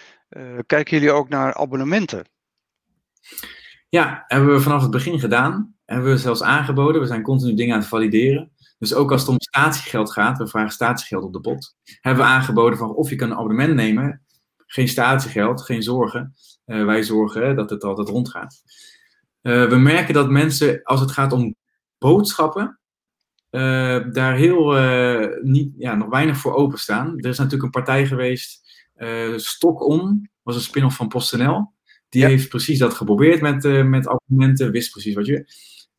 Kijken 0.67 0.99
jullie 0.99 1.13
ook 1.13 1.29
naar 1.29 1.55
abonnementen? 1.55 2.25
Ja, 3.89 4.25
hebben 4.27 4.53
we 4.53 4.61
vanaf 4.61 4.83
het 4.83 4.91
begin 4.91 5.21
gedaan. 5.21 5.75
Hebben 5.85 6.11
we 6.11 6.19
zelfs 6.19 6.43
aangeboden. 6.43 7.01
We 7.01 7.07
zijn 7.07 7.23
continu 7.23 7.55
dingen 7.55 7.75
aan 7.75 7.81
het 7.81 7.89
valideren. 7.89 8.53
Dus 8.79 8.95
ook 8.95 9.13
als 9.13 9.21
het 9.21 9.31
om 9.31 9.41
statiegeld 9.41 10.13
gaat, 10.13 10.39
we 10.39 10.47
vragen 10.47 10.71
statiegeld 10.71 11.25
op 11.25 11.33
de 11.33 11.41
pot, 11.41 11.77
hebben 12.01 12.25
we 12.25 12.31
aangeboden 12.31 12.79
van 12.79 12.95
of 12.95 13.11
je 13.11 13.17
kan 13.17 13.31
een 13.31 13.37
abonnement 13.37 13.75
nemen. 13.75 14.23
Geen 14.67 14.89
statiegeld, 14.89 15.63
geen 15.63 15.83
zorgen. 15.83 16.35
Uh, 16.67 16.85
wij 16.85 17.03
zorgen 17.03 17.57
dat 17.57 17.71
het 17.71 17.85
altijd 17.85 18.09
rondgaat. 18.09 18.63
Uh, 19.43 19.69
we 19.69 19.77
merken 19.77 20.15
dat 20.15 20.31
mensen, 20.31 20.83
als 20.83 21.01
het 21.01 21.11
gaat 21.11 21.33
om 21.33 21.55
boodschappen, 21.99 22.81
uh, 23.51 24.11
daar 24.13 24.35
heel 24.35 24.73
niet, 25.43 25.73
ja, 25.77 25.95
nog 25.95 26.09
weinig 26.09 26.37
voor 26.37 26.55
openstaan. 26.55 27.19
Er 27.19 27.29
is 27.29 27.39
natuurlijk 27.39 27.65
een 27.65 27.83
partij 27.83 28.07
geweest, 28.07 28.65
Stock 29.37 29.81
was 30.43 30.55
een 30.55 30.61
spin-off 30.61 30.97
van 30.97 31.09
PostNL. 31.09 31.75
Die 32.09 32.25
heeft 32.25 32.49
precies 32.49 32.79
dat 32.79 32.95
geprobeerd 32.95 33.41
met, 33.41 33.65
uh, 33.65 33.85
met 33.85 34.09
abonnementen, 34.09 34.71
wist 34.71 34.91
precies 34.91 35.15
wat 35.15 35.27
je. 35.27 35.47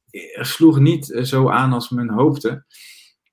Eh, 0.09 0.43
sloeg 0.43 0.79
niet 0.79 1.11
eh, 1.11 1.23
zo 1.23 1.49
aan 1.49 1.73
als 1.73 1.89
men 1.89 2.09
hoopte. 2.09 2.65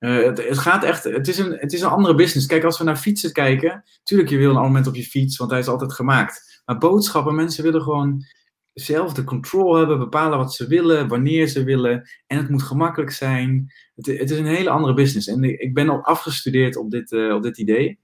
Uh, 0.05 0.23
het, 0.23 0.47
het, 0.47 0.57
gaat 0.57 0.83
echt, 0.83 1.03
het 1.03 1.27
is, 1.27 1.37
een, 1.37 1.51
het 1.51 1.73
is 1.73 1.81
een 1.81 1.89
andere 1.89 2.15
business. 2.15 2.47
Kijk, 2.47 2.63
als 2.63 2.77
we 2.77 2.83
naar 2.83 2.97
fietsen 2.97 3.31
kijken, 3.31 3.83
tuurlijk 4.03 4.29
je 4.29 4.37
wil 4.37 4.49
een 4.49 4.55
abonnement 4.55 4.87
op 4.87 4.95
je 4.95 5.03
fiets, 5.03 5.37
want 5.37 5.51
hij 5.51 5.59
is 5.59 5.67
altijd 5.67 5.93
gemaakt. 5.93 6.61
Maar 6.65 6.77
boodschappen, 6.77 7.35
mensen 7.35 7.63
willen 7.63 7.81
gewoon 7.81 8.23
zelf 8.73 9.13
de 9.13 9.23
control 9.23 9.75
hebben, 9.75 9.99
bepalen 9.99 10.37
wat 10.37 10.53
ze 10.53 10.67
willen, 10.67 11.07
wanneer 11.07 11.47
ze 11.47 11.63
willen. 11.63 12.09
En 12.27 12.37
het 12.37 12.49
moet 12.49 12.63
gemakkelijk 12.63 13.11
zijn. 13.11 13.73
Het, 13.95 14.05
het 14.05 14.31
is 14.31 14.37
een 14.37 14.45
hele 14.45 14.69
andere 14.69 14.93
business. 14.93 15.27
En 15.27 15.43
ik 15.43 15.73
ben 15.73 15.89
al 15.89 16.03
afgestudeerd 16.03 16.75
op 16.75 16.91
dit, 16.91 17.11
uh, 17.11 17.33
op 17.33 17.43
dit 17.43 17.57
idee. 17.57 17.99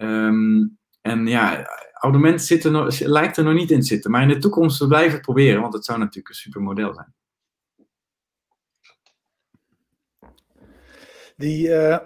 Um, 0.00 0.78
en 1.00 1.26
ja, 1.26 1.68
abonnement 1.92 2.42
zit 2.42 2.64
er 2.64 2.70
nog, 2.70 3.00
lijkt 3.00 3.36
er 3.36 3.44
nog 3.44 3.54
niet 3.54 3.70
in 3.70 3.80
te 3.80 3.86
zitten. 3.86 4.10
Maar 4.10 4.22
in 4.22 4.28
de 4.28 4.38
toekomst 4.38 4.78
we 4.78 4.86
blijven 4.86 5.12
het 5.12 5.22
proberen, 5.22 5.60
want 5.60 5.74
het 5.74 5.84
zou 5.84 5.98
natuurlijk 5.98 6.28
een 6.28 6.34
super 6.34 6.62
model 6.62 6.94
zijn. 6.94 7.14
Die, 11.36 11.68
uh, 11.68 11.92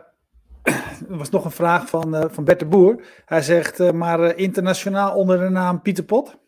er 1.08 1.16
was 1.16 1.30
nog 1.30 1.44
een 1.44 1.50
vraag 1.50 1.88
van, 1.88 2.14
uh, 2.14 2.24
van 2.28 2.44
Bert 2.44 2.58
de 2.58 2.66
Boer. 2.66 3.04
Hij 3.24 3.42
zegt, 3.42 3.80
uh, 3.80 3.90
maar 3.90 4.36
internationaal 4.36 5.16
onder 5.16 5.38
de 5.38 5.48
naam 5.48 5.82
Pieter 5.82 6.04
Pot? 6.04 6.38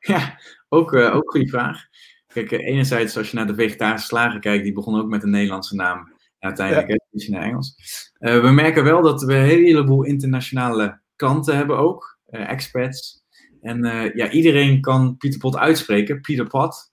Ja, 0.00 0.38
ook, 0.68 0.94
ook 0.94 1.30
goede 1.30 1.48
vraag. 1.48 1.88
Kijk, 2.26 2.50
enerzijds 2.50 3.16
als 3.16 3.30
je 3.30 3.36
naar 3.36 3.46
de 3.46 3.54
vegetarische 3.54 4.06
slager 4.06 4.40
kijkt, 4.40 4.64
die 4.64 4.72
begon 4.72 5.00
ook 5.00 5.08
met 5.08 5.22
een 5.22 5.30
Nederlandse 5.30 5.74
naam. 5.74 5.98
En 6.38 6.48
uiteindelijk 6.48 6.88
ja. 6.88 6.98
is 7.10 7.26
hij 7.26 7.38
naar 7.38 7.48
Engels. 7.48 7.74
we 8.18 8.50
merken 8.50 8.84
wel 8.84 9.02
dat 9.02 9.22
we 9.22 9.34
een 9.34 9.44
heleboel 9.44 10.04
internationale 10.04 11.00
klanten 11.16 11.56
hebben 11.56 11.78
ook 11.78 12.18
expats. 12.26 13.24
En 13.60 14.10
ja, 14.14 14.30
iedereen 14.30 14.80
kan 14.80 15.16
Pieter 15.16 15.40
Pot 15.40 15.56
uitspreken, 15.56 16.20
Pieter 16.20 16.46
Pot. 16.46 16.92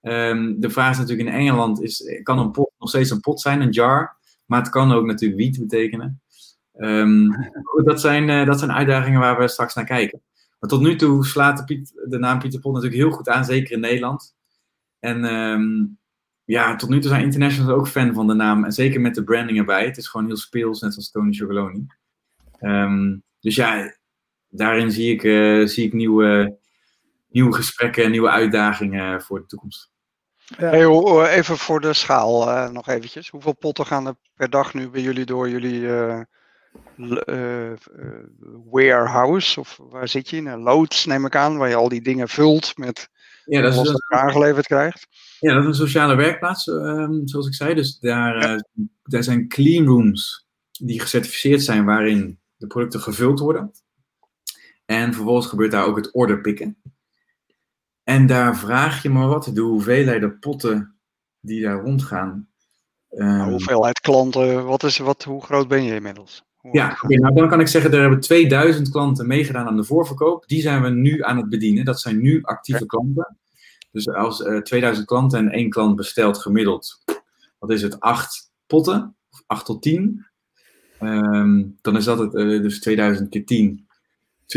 Um, 0.00 0.60
de 0.60 0.70
vraag 0.70 0.90
is 0.90 0.98
natuurlijk 0.98 1.28
in 1.28 1.34
Engeland, 1.34 1.82
is, 1.82 2.20
kan 2.22 2.38
een 2.38 2.50
pot 2.50 2.72
nog 2.78 2.88
steeds 2.88 3.10
een 3.10 3.20
pot 3.20 3.40
zijn, 3.40 3.60
een 3.60 3.70
jar? 3.70 4.16
Maar 4.52 4.60
het 4.60 4.70
kan 4.70 4.92
ook 4.92 5.06
natuurlijk 5.06 5.40
wiet 5.40 5.58
betekenen. 5.58 6.20
Um, 6.76 7.34
dat, 7.84 8.00
zijn, 8.00 8.28
uh, 8.28 8.46
dat 8.46 8.58
zijn 8.58 8.72
uitdagingen 8.72 9.20
waar 9.20 9.38
we 9.38 9.48
straks 9.48 9.74
naar 9.74 9.84
kijken. 9.84 10.22
Maar 10.60 10.70
tot 10.70 10.80
nu 10.80 10.96
toe 10.96 11.26
slaat 11.26 11.58
de, 11.58 11.64
Piet, 11.64 11.92
de 12.08 12.18
naam 12.18 12.38
Pieter 12.38 12.60
Pot 12.60 12.74
natuurlijk 12.74 13.02
heel 13.02 13.10
goed 13.10 13.28
aan, 13.28 13.44
zeker 13.44 13.72
in 13.72 13.80
Nederland. 13.80 14.34
En 14.98 15.24
um, 15.24 15.98
ja, 16.44 16.76
tot 16.76 16.88
nu 16.88 17.00
toe 17.00 17.10
zijn 17.10 17.22
internationals 17.22 17.72
ook 17.72 17.88
fan 17.88 18.14
van 18.14 18.26
de 18.26 18.34
naam. 18.34 18.64
En 18.64 18.72
zeker 18.72 19.00
met 19.00 19.14
de 19.14 19.24
branding 19.24 19.58
erbij. 19.58 19.84
Het 19.84 19.96
is 19.96 20.08
gewoon 20.08 20.26
heel 20.26 20.36
speels, 20.36 20.80
net 20.80 20.96
als 20.96 21.10
Tony 21.10 21.32
Chocoloni. 21.32 21.86
Um, 22.60 23.22
dus 23.40 23.54
ja, 23.54 23.96
daarin 24.48 24.90
zie 24.90 25.12
ik, 25.12 25.22
uh, 25.22 25.66
zie 25.66 25.86
ik 25.86 25.92
nieuwe, 25.92 26.58
nieuwe 27.28 27.54
gesprekken 27.54 28.04
en 28.04 28.10
nieuwe 28.10 28.30
uitdagingen 28.30 29.22
voor 29.22 29.40
de 29.40 29.46
toekomst. 29.46 29.90
Ja. 30.44 30.68
Hey, 30.68 31.36
even 31.36 31.56
voor 31.56 31.80
de 31.80 31.92
schaal 31.92 32.48
uh, 32.48 32.70
nog 32.70 32.88
eventjes. 32.88 33.28
Hoeveel 33.28 33.56
potten 33.56 33.86
gaan 33.86 34.06
er 34.06 34.14
per 34.34 34.50
dag 34.50 34.74
nu 34.74 34.90
bij 34.90 35.00
jullie 35.00 35.24
door 35.24 35.48
jullie 35.48 35.80
uh, 35.80 36.20
warehouse? 38.70 39.60
Of 39.60 39.78
waar 39.82 40.08
zit 40.08 40.30
je 40.30 40.36
in? 40.36 40.46
Een 40.46 40.62
loods 40.62 41.06
neem 41.06 41.26
ik 41.26 41.36
aan, 41.36 41.56
waar 41.56 41.68
je 41.68 41.74
al 41.74 41.88
die 41.88 42.02
dingen 42.02 42.28
vult 42.28 42.76
met 42.76 43.08
ja, 43.44 43.60
dat 43.60 43.74
is, 43.74 43.82
dat 43.82 44.02
aangeleverd 44.08 44.66
krijgt. 44.66 45.06
Ja, 45.40 45.54
dat 45.54 45.62
is 45.62 45.68
een 45.68 45.86
sociale 45.86 46.14
werkplaats, 46.14 46.66
um, 46.66 47.28
zoals 47.28 47.46
ik 47.46 47.54
zei. 47.54 47.74
Dus 47.74 47.98
daar, 47.98 48.50
ja. 48.50 48.64
daar 49.02 49.22
zijn 49.22 49.48
clean 49.48 49.86
rooms 49.86 50.46
die 50.70 51.00
gecertificeerd 51.00 51.62
zijn 51.62 51.84
waarin 51.84 52.38
de 52.56 52.66
producten 52.66 53.00
gevuld 53.00 53.38
worden. 53.38 53.70
En 54.84 55.14
vervolgens 55.14 55.46
gebeurt 55.46 55.70
daar 55.70 55.86
ook 55.86 55.96
het 55.96 56.14
order 56.14 56.40
pikken. 56.40 56.82
En 58.04 58.26
daar 58.26 58.56
vraag 58.56 59.02
je 59.02 59.10
me 59.10 59.26
wat, 59.26 59.50
de 59.52 59.60
hoeveelheid 59.60 60.40
potten 60.40 60.94
die 61.40 61.62
daar 61.62 61.80
rondgaan. 61.80 62.48
Um, 63.10 63.48
hoeveelheid 63.48 64.00
klanten, 64.00 64.64
wat 64.64 64.82
is, 64.82 64.98
wat, 64.98 65.24
hoe 65.24 65.42
groot 65.42 65.68
ben 65.68 65.82
je 65.82 65.94
inmiddels? 65.94 66.44
Hoe 66.56 66.76
ja, 66.76 66.98
okay, 67.02 67.16
nou 67.16 67.34
dan 67.34 67.48
kan 67.48 67.60
ik 67.60 67.66
zeggen, 67.66 67.92
er 67.92 68.00
hebben 68.00 68.20
2000 68.20 68.90
klanten 68.90 69.26
meegedaan 69.26 69.66
aan 69.66 69.76
de 69.76 69.84
voorverkoop. 69.84 70.46
Die 70.46 70.62
zijn 70.62 70.82
we 70.82 70.88
nu 70.88 71.22
aan 71.22 71.36
het 71.36 71.48
bedienen. 71.48 71.84
Dat 71.84 72.00
zijn 72.00 72.20
nu 72.20 72.42
actieve 72.42 72.86
klanten. 72.86 73.36
Dus 73.90 74.08
als 74.08 74.40
uh, 74.40 74.56
eh, 74.56 74.62
2000 74.62 75.06
klanten 75.06 75.38
en 75.38 75.50
één 75.50 75.70
klant 75.70 75.96
bestelt 75.96 76.38
gemiddeld, 76.38 77.02
wat 77.58 77.70
is 77.70 77.82
het, 77.82 78.00
8 78.00 78.50
potten, 78.66 79.16
of 79.30 79.42
8 79.46 79.64
tot 79.64 79.82
10. 79.82 80.26
Um, 81.00 81.78
dan 81.80 81.96
is 81.96 82.04
dat 82.04 82.18
het, 82.18 82.34
uh, 82.34 82.62
dus 82.62 82.80
2000 82.80 83.28
keer 83.28 83.44
10. 83.44 83.86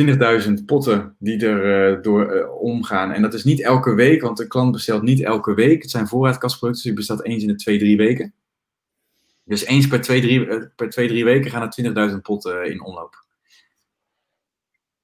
20.000 0.01 0.65
potten 0.65 1.15
die 1.19 1.45
er 1.45 1.91
uh, 1.95 2.01
door 2.01 2.35
uh, 2.35 2.61
omgaan. 2.61 3.11
En 3.11 3.21
dat 3.21 3.33
is 3.33 3.43
niet 3.43 3.61
elke 3.61 3.93
week, 3.93 4.21
want 4.21 4.37
de 4.37 4.47
klant 4.47 4.71
bestelt 4.71 5.01
niet 5.01 5.23
elke 5.23 5.53
week. 5.53 5.81
Het 5.81 5.91
zijn 5.91 6.07
voorraadkastproducten, 6.07 6.83
dus 6.83 6.91
die 6.91 7.05
bestelt 7.05 7.25
eens 7.25 7.41
in 7.41 7.47
de 7.47 7.55
twee, 7.55 7.77
drie 7.77 7.97
weken. 7.97 8.33
Dus 9.43 9.65
eens 9.65 9.87
per 9.87 10.01
twee, 10.01 10.21
drie, 10.21 10.45
uh, 10.45 10.63
per 10.75 10.89
twee, 10.89 11.07
drie 11.07 11.23
weken 11.23 11.51
gaan 11.51 11.61
er 11.61 12.11
20.000 12.11 12.21
potten 12.21 12.71
in 12.71 12.83
omloop. 12.83 13.25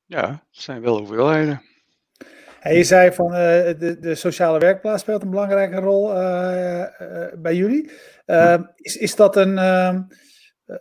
Ja, 0.05 0.27
dat 0.27 0.41
zijn 0.49 0.81
wel 0.81 0.97
hoeveelheden. 0.97 1.61
En 2.59 2.75
je 2.75 2.83
zei 2.83 3.11
van 3.11 3.31
de, 3.31 3.97
de, 3.99 4.15
sociale 4.15 4.59
werkplaats 4.59 5.01
speelt 5.01 5.21
een 5.21 5.29
belangrijke 5.29 5.75
rol 5.75 6.07
bij 7.41 7.55
jullie. 7.55 7.91
Ja. 8.25 8.73
Is, 8.75 8.97
is 8.97 9.15
dat 9.15 9.35
een 9.35 9.57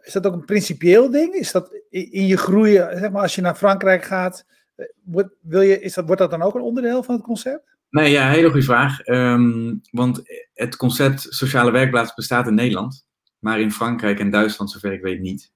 is 0.03 0.13
dat 0.13 0.27
ook 0.27 0.33
een 0.33 0.45
principieel 0.45 1.11
ding? 1.11 1.35
Is 1.35 1.53
dat 1.53 1.71
in 1.91 2.27
je 2.27 2.37
groei, 2.37 2.73
zeg 2.75 3.11
maar, 3.11 3.23
als 3.23 3.35
je 3.35 3.41
naar 3.41 3.55
Frankrijk 3.55 4.05
gaat, 4.05 4.47
wordt, 5.05 5.35
wil 5.41 5.61
je, 5.61 5.81
is 5.81 5.95
dat, 5.95 6.07
wordt 6.07 6.21
dat 6.21 6.31
dan 6.31 6.43
ook 6.43 6.55
een 6.55 6.61
onderdeel 6.61 7.03
van 7.03 7.15
het 7.15 7.25
concept? 7.25 7.77
Nee, 7.91 8.11
ja, 8.11 8.31
hele 8.31 8.51
goede 8.51 8.65
vraag. 8.65 9.01
Ehm, 9.01 9.75
want 9.91 10.23
het 10.55 10.77
concept 10.77 11.27
sociale 11.29 11.71
werkplaats 11.71 12.15
bestaat 12.15 12.47
in 12.47 12.55
Nederland, 12.55 13.07
maar 13.39 13.61
in 13.61 13.73
Frankrijk 13.73 14.19
en 14.19 14.31
Duitsland, 14.31 14.71
zover 14.71 14.93
ik 14.93 15.03
weet, 15.03 15.21
niet. 15.21 15.53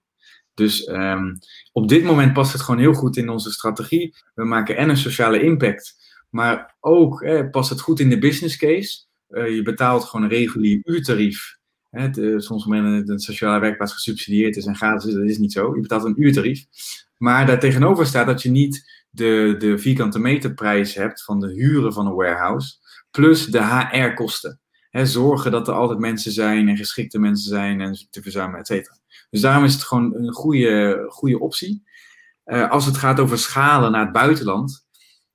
Dus 0.54 0.88
um, 0.88 1.38
op 1.72 1.88
dit 1.88 2.04
moment 2.04 2.32
past 2.32 2.52
het 2.52 2.62
gewoon 2.62 2.80
heel 2.80 2.92
goed 2.92 3.16
in 3.16 3.28
onze 3.28 3.52
strategie. 3.52 4.14
We 4.34 4.44
maken 4.44 4.76
en 4.76 4.88
een 4.88 4.96
sociale 4.96 5.42
impact, 5.42 5.94
maar 6.30 6.76
ook 6.80 7.22
eh, 7.22 7.50
past 7.50 7.70
het 7.70 7.80
goed 7.80 8.00
in 8.00 8.08
de 8.08 8.18
business 8.18 8.56
case. 8.56 9.02
Je 9.28 9.62
betaalt 9.64 10.04
gewoon 10.04 10.24
een 10.24 10.32
regulier 10.32 10.80
uurtarief. 10.84 11.58
Hè, 11.94 12.10
de, 12.10 12.40
soms 12.40 12.64
moment 12.66 13.06
de 13.06 13.20
sociale 13.20 13.60
werkplaats 13.60 13.92
gesubsidieerd 13.92 14.56
is 14.56 14.66
en 14.66 14.76
gratis 14.76 15.04
is, 15.10 15.14
dat 15.14 15.24
is 15.24 15.38
niet 15.38 15.52
zo. 15.52 15.74
Je 15.74 15.80
betaalt 15.80 16.04
een 16.04 16.22
uurtarief. 16.22 16.64
Maar 17.16 17.46
daar 17.46 17.58
tegenover 17.58 18.06
staat 18.06 18.26
dat 18.26 18.42
je 18.42 18.50
niet 18.50 19.04
de, 19.10 19.54
de 19.58 19.78
vierkante 19.78 20.18
meterprijs 20.18 20.94
hebt 20.94 21.24
van 21.24 21.40
de 21.40 21.52
huren 21.52 21.92
van 21.92 22.06
een 22.06 22.14
warehouse, 22.14 22.74
plus 23.10 23.46
de 23.46 23.64
HR-kosten. 23.64 24.60
Zorgen 24.90 25.50
dat 25.50 25.68
er 25.68 25.74
altijd 25.74 25.98
mensen 25.98 26.32
zijn 26.32 26.68
en 26.68 26.76
geschikte 26.76 27.18
mensen 27.18 27.48
zijn 27.48 27.80
en 27.80 27.94
ziekteverzuim, 27.94 28.54
et 28.54 28.66
cetera. 28.66 28.96
Dus 29.30 29.40
daarom 29.40 29.64
is 29.64 29.72
het 29.72 29.82
gewoon 29.82 30.14
een 30.14 30.32
goede, 30.32 31.04
goede 31.08 31.38
optie. 31.38 31.82
Uh, 32.46 32.70
als 32.70 32.86
het 32.86 32.96
gaat 32.96 33.20
over 33.20 33.38
schalen 33.38 33.92
naar 33.92 34.00
het 34.00 34.12
buitenland, 34.12 34.86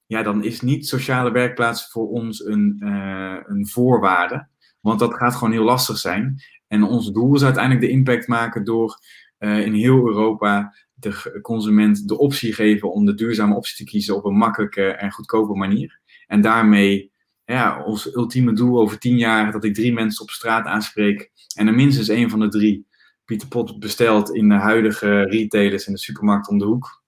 ja, 0.05 0.23
dan 0.23 0.43
is 0.43 0.61
niet 0.61 0.87
sociale 0.87 1.31
werkplaats 1.31 1.91
voor 1.91 2.09
ons 2.09 2.45
een, 2.45 2.81
uh, 2.83 3.37
een 3.43 3.67
voorwaarde. 3.67 4.47
Want 4.79 4.99
dat 4.99 5.13
gaat 5.13 5.35
gewoon 5.35 5.53
heel 5.53 5.63
lastig 5.63 5.97
zijn. 5.97 6.41
En 6.67 6.83
ons 6.83 7.11
doel 7.11 7.35
is 7.35 7.43
uiteindelijk 7.43 7.85
de 7.85 7.91
impact 7.91 8.27
maken 8.27 8.63
door 8.63 8.99
uh, 9.39 9.65
in 9.65 9.73
heel 9.73 10.07
Europa 10.07 10.75
de 10.93 11.39
consument 11.41 12.07
de 12.07 12.17
optie 12.17 12.53
geven 12.53 12.91
om 12.91 13.05
de 13.05 13.13
duurzame 13.13 13.55
optie 13.55 13.75
te 13.75 13.91
kiezen 13.91 14.15
op 14.15 14.25
een 14.25 14.37
makkelijke 14.37 14.87
en 14.91 15.11
goedkope 15.11 15.57
manier. 15.57 15.99
En 16.27 16.41
daarmee 16.41 17.11
ja, 17.45 17.83
ons 17.83 18.15
ultieme 18.15 18.53
doel 18.53 18.79
over 18.79 18.99
tien 18.99 19.17
jaar 19.17 19.51
dat 19.51 19.63
ik 19.63 19.73
drie 19.73 19.93
mensen 19.93 20.23
op 20.23 20.29
straat 20.29 20.65
aanspreek 20.65 21.31
en 21.55 21.67
er 21.67 21.73
minstens 21.73 22.07
één 22.07 22.29
van 22.29 22.39
de 22.39 22.47
drie 22.47 22.87
Pieter 23.25 23.47
Pot 23.47 23.79
bestelt 23.79 24.33
in 24.33 24.49
de 24.49 24.55
huidige 24.55 25.21
retailers 25.21 25.87
in 25.87 25.93
de 25.93 25.99
supermarkt 25.99 26.49
om 26.49 26.57
de 26.57 26.65
hoek. 26.65 27.03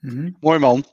Mm 0.00 0.36
Mooi 0.40 0.58
man. 0.58 0.84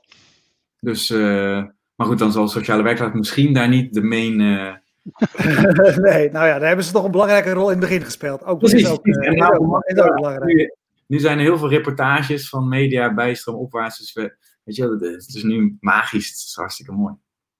Dus, 0.80 1.10
uh, 1.10 1.64
maar 1.94 2.06
goed, 2.06 2.18
dan 2.18 2.32
zal 2.32 2.48
sociale 2.48 2.82
werkplaats 2.82 3.14
misschien 3.14 3.52
daar 3.52 3.68
niet 3.68 3.94
de 3.94 4.02
main... 4.02 4.40
Uh... 4.40 4.74
nee, 5.96 6.30
nou 6.30 6.46
ja, 6.46 6.58
daar 6.58 6.66
hebben 6.66 6.84
ze 6.84 6.92
toch 6.92 7.04
een 7.04 7.10
belangrijke 7.10 7.50
rol 7.50 7.70
in 7.70 7.78
het 7.78 7.80
begin 7.80 8.02
gespeeld. 8.02 8.44
Ook, 8.44 8.58
Precies, 8.58 8.88
ook, 8.88 9.06
uh, 9.06 9.12
is 9.12 9.42
ook, 9.42 9.84
is 9.84 9.98
ook 9.98 10.14
belangrijk. 10.14 10.76
Nu 11.06 11.18
zijn 11.18 11.38
er 11.38 11.44
heel 11.44 11.58
veel 11.58 11.68
reportages 11.68 12.48
van 12.48 12.68
media, 12.68 13.14
bijstroom, 13.14 13.56
opwaarts. 13.56 13.98
Dus 13.98 14.12
we, 14.12 14.36
weet 14.64 14.76
je, 14.76 14.88
het 15.00 15.34
is 15.34 15.42
nu 15.42 15.76
magisch. 15.80 16.28
Het 16.28 16.36
is 16.36 16.54
hartstikke 16.54 16.92
mooi. 16.92 17.14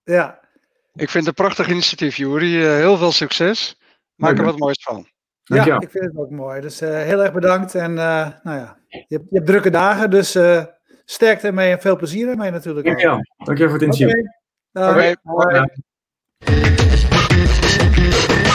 Ja. 0.04 0.40
Ik 0.94 1.10
vind 1.10 1.26
het 1.26 1.26
een 1.26 1.44
prachtig 1.44 1.68
initiatief, 1.68 2.16
Juri. 2.16 2.56
heel 2.56 2.96
veel 2.96 3.12
succes. 3.12 3.76
Maak 4.14 4.38
er 4.38 4.44
wat 4.44 4.58
moois 4.58 4.82
van. 4.82 5.06
Ja, 5.42 5.80
ik 5.80 5.90
vind 5.90 6.04
het 6.04 6.16
ook 6.16 6.30
mooi. 6.30 6.60
Dus 6.60 6.82
uh, 6.82 6.88
heel 6.88 7.22
erg 7.22 7.32
bedankt. 7.32 7.74
En 7.74 7.90
uh, 7.90 8.28
nou 8.42 8.58
ja, 8.58 8.78
je 8.88 9.04
hebt, 9.08 9.24
je 9.30 9.36
hebt, 9.36 9.46
drukke 9.46 9.70
dagen, 9.70 10.10
dus 10.10 10.36
uh, 10.36 10.64
sterkte 11.04 11.46
ermee 11.46 11.72
en 11.72 11.80
veel 11.80 11.96
plezier 11.96 12.28
ermee 12.28 12.50
natuurlijk. 12.50 12.86
Dankjewel. 12.86 13.18
Dankjewel 13.36 13.72
voor 13.72 13.86
het 13.86 13.98
interview. 13.98 14.26
Oké. 14.72 14.88
Okay. 14.88 15.16
Okay. 15.22 17.01
Thank 17.74 17.96
you. 18.46 18.51